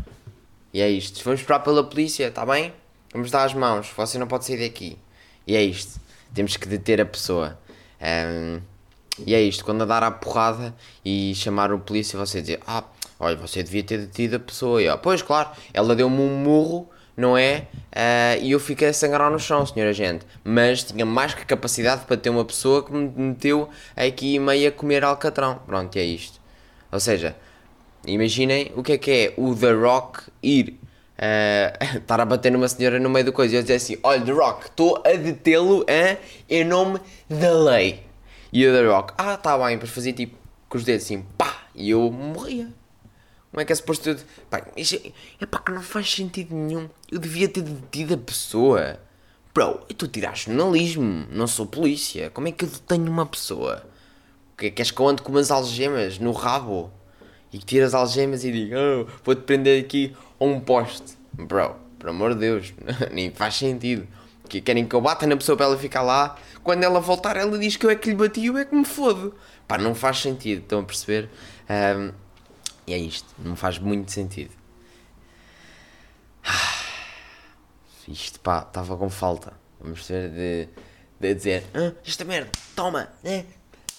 E 0.74 0.82
é 0.82 0.89
isto. 0.89 1.22
Vamos 1.26 1.41
esperar 1.41 1.60
pela 1.60 1.84
polícia, 1.84 2.30
está 2.30 2.46
bem? 2.46 2.74
Vamos 3.12 3.30
dar 3.30 3.44
as 3.44 3.54
mãos. 3.54 3.91
Você 3.98 4.17
não 4.17 4.26
pode 4.28 4.46
sair 4.46 4.60
daqui. 4.65 4.98
E 5.46 5.54
é 5.54 5.62
isto. 5.62 6.00
Temos 6.34 6.56
que 6.56 6.65
deter 6.65 7.02
a 7.02 7.06
pessoa. 7.06 7.60
Um, 8.02 8.62
e 9.26 9.36
é 9.36 9.41
isto. 9.41 9.65
Quando 9.65 9.82
a 9.82 9.86
dar 9.86 10.02
a 10.02 10.12
porrada 10.12 10.74
e 11.04 11.36
chamar 11.36 11.74
o 11.74 11.80
polícia, 11.80 12.17
você 12.17 12.39
dizer: 12.39 12.62
Ah, 12.65 12.86
olha, 13.21 13.38
você 13.38 13.63
devia 13.63 13.84
ter 13.84 13.99
detido 13.99 14.36
a 14.36 14.39
pessoa. 14.39 14.81
E, 14.81 14.89
ó, 14.89 14.97
pois, 14.97 15.21
claro, 15.21 15.51
ela 15.73 15.95
deu-me 15.95 16.19
um 16.19 16.36
murro 16.36 16.89
não 17.15 17.38
é? 17.38 17.67
Uh, 17.91 18.41
e 18.41 18.51
eu 18.51 18.60
fiquei 18.60 18.88
a 18.88 18.93
sangrar 18.93 19.29
no 19.29 19.39
chão, 19.39 19.65
senhora 19.65 19.93
gente. 19.93 20.25
Mas 20.43 20.84
tinha 20.84 21.05
mais 21.05 21.34
que 21.34 21.45
capacidade 21.45 22.05
para 22.05 22.17
ter 22.17 22.29
uma 22.29 22.43
pessoa 22.43 22.84
que 22.84 22.91
me 22.91 23.12
meteu 23.15 23.69
aqui 23.95 24.39
meio 24.39 24.69
a 24.69 24.71
comer 24.71 25.03
alcatrão. 25.03 25.60
Pronto, 25.65 25.95
é 25.97 26.03
isto. 26.03 26.39
Ou 26.91 26.99
seja, 26.99 27.36
imaginem 28.05 28.71
o 28.75 28.84
que 28.84 28.93
é 28.93 28.97
que 28.97 29.12
é 29.12 29.34
o 29.38 29.55
The 29.55 29.71
Rock 29.73 30.23
ir 30.41 30.79
uh, 31.19 31.97
estar 31.97 32.19
a 32.19 32.25
bater 32.25 32.51
numa 32.51 32.67
senhora 32.67 32.99
no 32.99 33.10
meio 33.10 33.25
da 33.25 33.31
coisa 33.31 33.55
e 33.55 33.57
eu 33.57 33.62
dizer 33.62 33.75
assim: 33.75 33.97
Olha, 34.03 34.21
The 34.21 34.31
Rock, 34.31 34.65
estou 34.65 35.01
a 35.05 35.13
detê-lo 35.13 35.86
em 36.49 36.63
nome 36.63 36.99
da 37.29 37.51
lei. 37.51 38.03
E 38.51 38.67
o 38.67 38.73
The 38.73 38.86
Rock, 38.86 39.13
ah, 39.17 39.38
tá 39.38 39.57
bem, 39.57 39.77
depois 39.77 39.91
fazia 39.91 40.12
tipo 40.12 40.36
com 40.67 40.77
os 40.77 40.86
dedos 40.86 41.05
assim, 41.05 41.25
pá, 41.38 41.63
e 41.75 41.89
eu 41.89 42.10
morria. 42.12 42.69
Como 43.52 43.62
é 43.62 43.66
que 43.66 43.74
é 43.74 43.76
suposto 43.76 44.10
eu... 44.10 44.18
Pá, 44.50 44.60
é, 44.60 45.46
pá 45.46 45.60
que 45.60 45.72
não 45.74 45.82
faz 45.82 46.10
sentido 46.10 46.56
nenhum. 46.56 46.90
Eu 47.12 47.20
devia 47.20 47.50
ter 47.50 47.62
detido 47.62 48.14
a 48.14 48.18
pessoa. 48.18 48.98
Bro, 49.54 49.66
eu 49.66 49.86
estou 49.90 50.08
a 50.08 50.12
tirar 50.12 50.38
jornalismo, 50.38 51.28
não 51.30 51.46
sou 51.46 51.66
polícia. 51.66 52.30
Como 52.30 52.48
é 52.48 52.52
que 52.54 52.64
eu 52.64 52.70
detenho 52.70 53.12
uma 53.12 53.26
pessoa? 53.26 53.86
Que, 54.58 54.72
queres 54.72 54.92
que 54.92 55.02
eu 55.02 55.08
ande 55.08 55.22
com 55.22 55.32
umas 55.34 55.52
algemas 55.52 56.18
no 56.18 56.32
rabo? 56.32 56.90
E 57.52 57.58
que 57.58 57.66
tire 57.66 57.84
as 57.84 57.94
algemas 57.94 58.46
e 58.46 58.52
diga, 58.54 58.78
oh, 58.80 59.08
vou-te 59.26 59.42
prender 59.42 59.84
aqui 59.84 60.16
a 60.40 60.46
um 60.46 60.62
poste. 60.62 61.18
Bro, 61.34 61.76
por 62.00 62.10
amor 62.10 62.34
de 62.34 62.40
Deus, 62.40 62.74
nem 63.12 63.30
faz 63.32 63.56
sentido. 63.56 64.08
Que 64.48 64.62
querem 64.62 64.86
que 64.86 64.96
eu 64.96 65.02
bata 65.02 65.28
na 65.28 65.36
pessoa 65.36 65.58
para 65.58 65.66
ela 65.66 65.78
ficar 65.78 66.02
lá. 66.02 66.38
Quando 66.64 66.84
ela 66.84 67.02
voltar, 67.02 67.36
ela 67.36 67.58
diz 67.58 67.76
que 67.76 67.86
eu 67.86 67.90
é 67.90 67.96
que 67.96 68.10
lhe 68.10 68.16
bati 68.16 68.40
e 68.40 68.46
eu 68.46 68.58
é 68.58 68.64
que 68.64 68.74
me 68.74 68.86
fodo. 68.86 69.36
Pá, 69.68 69.78
não 69.78 69.94
faz 69.94 70.20
sentido, 70.20 70.62
estão 70.62 70.80
a 70.80 70.84
perceber? 70.84 71.30
Um, 71.70 72.14
é 72.93 72.97
isto, 72.97 73.34
não 73.39 73.56
faz 73.56 73.77
muito 73.77 74.12
sentido. 74.12 74.54
Ah, 76.43 76.84
isto 78.08 78.39
pá, 78.39 78.65
estava 78.67 78.97
com 78.97 79.10
falta. 79.10 79.54
Vamos 79.80 80.06
ter 80.06 80.30
de, 80.30 80.67
de 81.19 81.36
dizer: 81.36 81.63
ah, 81.73 81.93
Esta 82.06 82.25
merda, 82.25 82.51
toma, 82.75 83.10
né? 83.23 83.45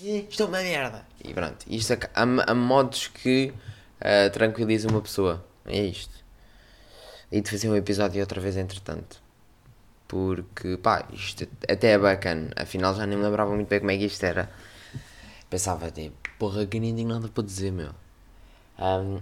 Isto 0.00 0.42
é 0.42 0.46
uma 0.46 0.58
merda. 0.60 1.06
E 1.22 1.32
pronto, 1.32 1.64
isto 1.68 1.96
há 2.14 2.54
modos 2.54 3.06
que 3.08 3.52
uh, 4.00 4.90
uma 4.90 5.00
pessoa. 5.00 5.44
É 5.64 5.80
isto. 5.80 6.22
E 7.30 7.40
de 7.40 7.48
fazer 7.48 7.68
um 7.68 7.76
episódio 7.76 8.20
outra 8.20 8.40
vez, 8.40 8.56
entretanto. 8.56 9.22
Porque, 10.08 10.76
pá, 10.76 11.06
isto 11.12 11.48
até 11.68 11.92
é 11.92 11.98
bacana. 11.98 12.50
Afinal, 12.56 12.94
já 12.94 13.06
nem 13.06 13.16
me 13.16 13.24
lembrava 13.24 13.54
muito 13.54 13.68
bem 13.68 13.78
como 13.78 13.90
é 13.92 13.96
que 13.96 14.04
isto 14.04 14.24
era. 14.24 14.50
Pensava 15.48 15.86
até, 15.86 16.10
porra, 16.38 16.66
que 16.66 16.80
nem 16.80 16.94
tenho 16.94 17.08
nada 17.08 17.28
para 17.28 17.44
dizer, 17.44 17.70
meu. 17.70 17.94
Um, 18.82 19.20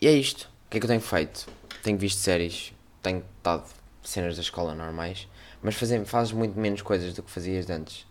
e 0.00 0.08
é 0.08 0.12
isto. 0.12 0.48
O 0.66 0.70
que 0.70 0.78
é 0.78 0.80
que 0.80 0.86
eu 0.86 0.88
tenho 0.88 1.00
feito? 1.02 1.46
Tenho 1.82 1.98
visto 1.98 2.20
séries, 2.20 2.72
tenho 3.02 3.22
estado 3.36 3.64
cenas 4.02 4.36
da 4.36 4.42
escola 4.42 4.74
normais, 4.74 5.28
mas 5.62 5.74
fazer, 5.74 6.02
fazes 6.06 6.32
muito 6.32 6.58
menos 6.58 6.80
coisas 6.80 7.12
do 7.12 7.22
que 7.22 7.30
fazias 7.30 7.68
antes. 7.68 8.06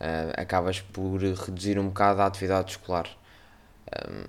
Uh, 0.00 0.32
acabas 0.36 0.80
por 0.80 1.20
reduzir 1.20 1.78
um 1.78 1.88
bocado 1.88 2.22
a 2.22 2.26
atividade 2.26 2.70
escolar. 2.70 3.06
Um, 4.08 4.24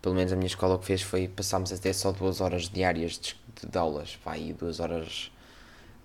pelo 0.00 0.14
menos 0.14 0.32
a 0.32 0.36
minha 0.36 0.46
escola 0.46 0.76
o 0.76 0.78
que 0.78 0.86
fez 0.86 1.02
foi 1.02 1.26
passámos 1.26 1.72
a 1.72 1.78
ter 1.78 1.92
só 1.92 2.12
duas 2.12 2.40
horas 2.40 2.68
diárias 2.68 3.18
de, 3.18 3.36
de, 3.60 3.68
de 3.68 3.78
aulas. 3.78 4.16
Vai, 4.24 4.52
duas 4.52 4.78
horas 4.78 5.32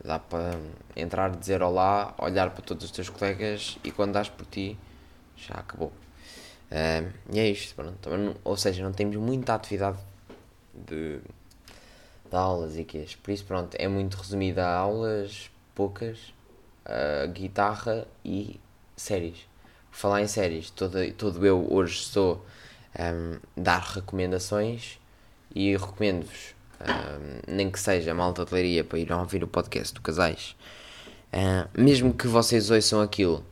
dá 0.03 0.17
para 0.17 0.57
entrar, 0.95 1.35
dizer 1.35 1.61
olá, 1.61 2.15
olhar 2.17 2.49
para 2.49 2.63
todos 2.63 2.85
os 2.85 2.91
teus 2.91 3.09
colegas 3.09 3.77
e 3.83 3.91
quando 3.91 4.13
dás 4.13 4.29
por 4.29 4.45
ti, 4.47 4.75
já 5.35 5.53
acabou. 5.55 5.91
Uh, 6.71 7.11
e 7.33 7.39
é 7.39 7.49
isto, 7.49 7.75
pronto. 7.75 8.09
ou 8.45 8.55
seja, 8.55 8.81
não 8.81 8.93
temos 8.93 9.17
muita 9.17 9.53
atividade 9.53 9.97
de, 10.73 11.17
de 11.17 12.35
aulas 12.35 12.77
e 12.77 12.85
quês. 12.85 13.15
Por 13.15 13.31
isso, 13.31 13.43
pronto, 13.43 13.75
é 13.77 13.87
muito 13.89 14.15
resumida 14.15 14.65
a 14.65 14.77
aulas, 14.77 15.51
poucas, 15.75 16.17
uh, 16.85 17.29
guitarra 17.31 18.07
e 18.23 18.59
séries. 18.95 19.47
Por 19.91 19.97
falar 19.97 20.21
em 20.21 20.27
séries, 20.27 20.69
todo, 20.69 21.11
todo 21.13 21.45
eu 21.45 21.67
hoje 21.69 21.95
estou 21.95 22.45
um, 22.97 23.37
dar 23.61 23.81
recomendações 23.81 24.97
e 25.53 25.75
recomendo-vos, 25.75 26.55
um, 26.79 27.53
nem 27.53 27.69
que 27.69 27.79
seja 27.79 28.13
malta 28.13 28.45
de 28.45 28.53
leiria 28.53 28.85
para 28.85 28.97
ir 28.97 29.11
ouvir 29.11 29.43
o 29.43 29.47
podcast 29.47 29.93
do 29.93 30.01
Casais. 30.01 30.55
Uh, 31.33 31.67
mesmo 31.81 32.13
que 32.13 32.27
vocês 32.27 32.71
ouçam 32.71 33.01
aquilo 33.01 33.45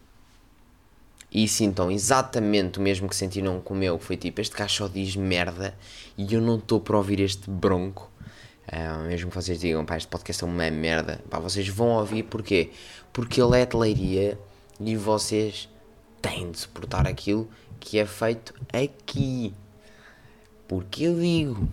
e 1.32 1.48
sintam 1.48 1.92
exatamente 1.92 2.80
o 2.80 2.82
mesmo 2.82 3.08
que 3.08 3.16
sentiram 3.16 3.62
com 3.62 3.74
o 3.74 3.78
meu, 3.78 4.00
foi 4.00 4.18
tipo, 4.18 4.42
este 4.42 4.56
gajo 4.56 4.76
só 4.76 4.88
diz 4.88 5.16
merda 5.16 5.76
e 6.18 6.34
eu 6.34 6.42
não 6.42 6.58
estou 6.58 6.80
para 6.80 6.98
ouvir 6.98 7.20
este 7.20 7.50
bronco. 7.50 8.10
Uh, 8.68 9.08
mesmo 9.08 9.30
que 9.30 9.36
vocês 9.36 9.60
digam, 9.60 9.84
pá, 9.84 9.98
este 9.98 10.08
podcast 10.08 10.44
é 10.44 10.48
uma 10.48 10.70
merda, 10.70 11.20
pá, 11.30 11.40
vocês 11.40 11.68
vão 11.68 11.90
ouvir 11.90 12.24
porquê? 12.24 12.72
Porque 13.12 13.42
ele 13.42 13.60
é 13.60 13.66
de 13.66 13.76
leiria 13.76 14.40
e 14.80 14.96
vocês 14.96 15.68
têm 16.22 16.52
de 16.52 16.60
suportar 16.60 17.08
aquilo 17.08 17.50
que 17.80 17.98
é 17.98 18.06
feito 18.06 18.54
aqui. 18.72 19.54
Porque 20.68 21.06
eu 21.06 21.20
digo, 21.20 21.68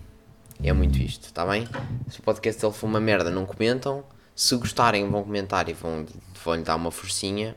é 0.63 0.73
muito 0.73 0.97
isto, 0.97 1.25
está 1.25 1.45
bem? 1.45 1.67
Se 2.09 2.19
o 2.19 2.23
podcast 2.23 2.59
dele 2.59 2.73
for 2.73 2.87
uma 2.87 2.99
merda, 2.99 3.29
não 3.29 3.45
comentam. 3.45 4.03
Se 4.35 4.55
gostarem, 4.55 5.07
vão 5.09 5.23
comentar 5.23 5.69
e 5.69 5.73
vão, 5.73 6.05
vão 6.43 6.55
lhe 6.55 6.63
dar 6.63 6.75
uma 6.75 6.91
forcinha 6.91 7.55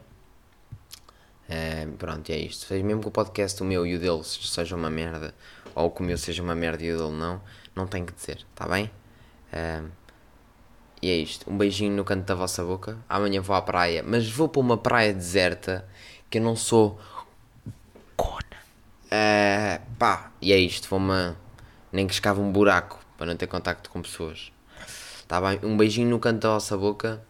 pronto, 1.99 2.31
é 2.31 2.39
isto. 2.39 2.67
Seja 2.67 2.85
mesmo 2.85 3.03
que 3.03 3.09
o 3.09 3.11
podcast 3.11 3.63
o 3.63 3.67
meu 3.67 3.87
e 3.87 3.97
o 3.97 3.99
dele 3.99 4.23
seja 4.25 4.77
uma 4.77 4.91
merda, 4.91 5.35
ou 5.75 5.91
que 5.91 6.01
o 6.01 6.05
meu 6.05 6.17
seja 6.19 6.43
uma 6.43 6.55
merda 6.55 6.85
e 6.85 6.93
o 6.93 6.99
dele 6.99 7.17
não, 7.17 7.41
não 7.75 7.87
tem 7.87 8.05
que 8.05 8.13
dizer, 8.13 8.47
está 8.53 8.67
bem? 8.69 8.91
e 11.03 11.11
é 11.11 11.17
isto. 11.17 11.51
Um 11.51 11.57
beijinho 11.57 11.97
no 11.97 12.05
canto 12.05 12.27
da 12.27 12.35
vossa 12.35 12.63
boca. 12.65 12.99
Amanhã 13.09 13.41
vou 13.41 13.57
à 13.57 13.63
praia, 13.63 14.03
mas 14.07 14.29
vou 14.31 14.49
para 14.49 14.61
uma 14.61 14.77
praia 14.77 15.13
deserta 15.13 15.89
que 16.29 16.39
eu 16.39 16.43
não 16.43 16.55
sou. 16.55 17.01
Uh, 19.13 19.81
pá, 19.99 20.31
e 20.41 20.53
é 20.53 20.59
isto. 20.59 20.89
Vou-me. 20.89 21.35
Nem 21.93 22.07
que 22.07 22.13
escava 22.13 22.41
um 22.41 22.53
buraco 22.53 23.01
para 23.17 23.27
não 23.27 23.37
ter 23.37 23.49
contacto 23.49 23.91
com 23.91 24.01
pessoas. 24.01 24.53
Tá 25.27 25.41
bem? 25.41 25.59
Um 25.63 25.77
beijinho 25.77 26.09
no 26.09 26.21
canto 26.21 26.41
da 26.43 26.51
vossa 26.51 26.77
boca, 26.77 27.21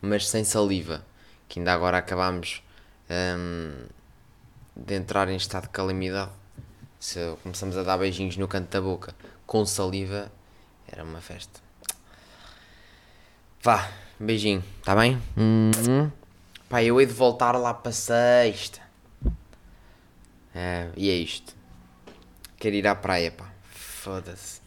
mas 0.00 0.28
sem 0.28 0.42
saliva. 0.42 1.04
Que 1.48 1.60
ainda 1.60 1.72
agora 1.72 1.98
acabámos 1.98 2.63
um, 3.38 3.86
de 4.76 4.94
entrar 4.94 5.28
em 5.28 5.36
estado 5.36 5.64
de 5.64 5.68
calamidade. 5.70 6.30
Se 6.98 7.18
começamos 7.42 7.76
a 7.76 7.82
dar 7.82 7.98
beijinhos 7.98 8.36
no 8.36 8.48
canto 8.48 8.70
da 8.70 8.80
boca 8.80 9.14
com 9.46 9.64
saliva, 9.66 10.30
era 10.86 11.04
uma 11.04 11.20
festa. 11.20 11.60
Vá, 13.62 13.90
beijinho, 14.18 14.62
tá 14.82 14.94
bem? 14.94 15.20
Uhum. 15.36 16.10
Pá, 16.68 16.82
eu 16.82 17.00
hei 17.00 17.06
de 17.06 17.12
voltar 17.12 17.56
lá 17.56 17.72
para 17.72 17.92
sexta. 17.92 18.80
É, 20.54 20.88
e 20.96 21.10
é 21.10 21.14
isto. 21.14 21.54
Quero 22.58 22.76
ir 22.76 22.86
à 22.86 22.94
praia, 22.94 23.30
pá. 23.30 23.50
Foda-se. 23.70 24.60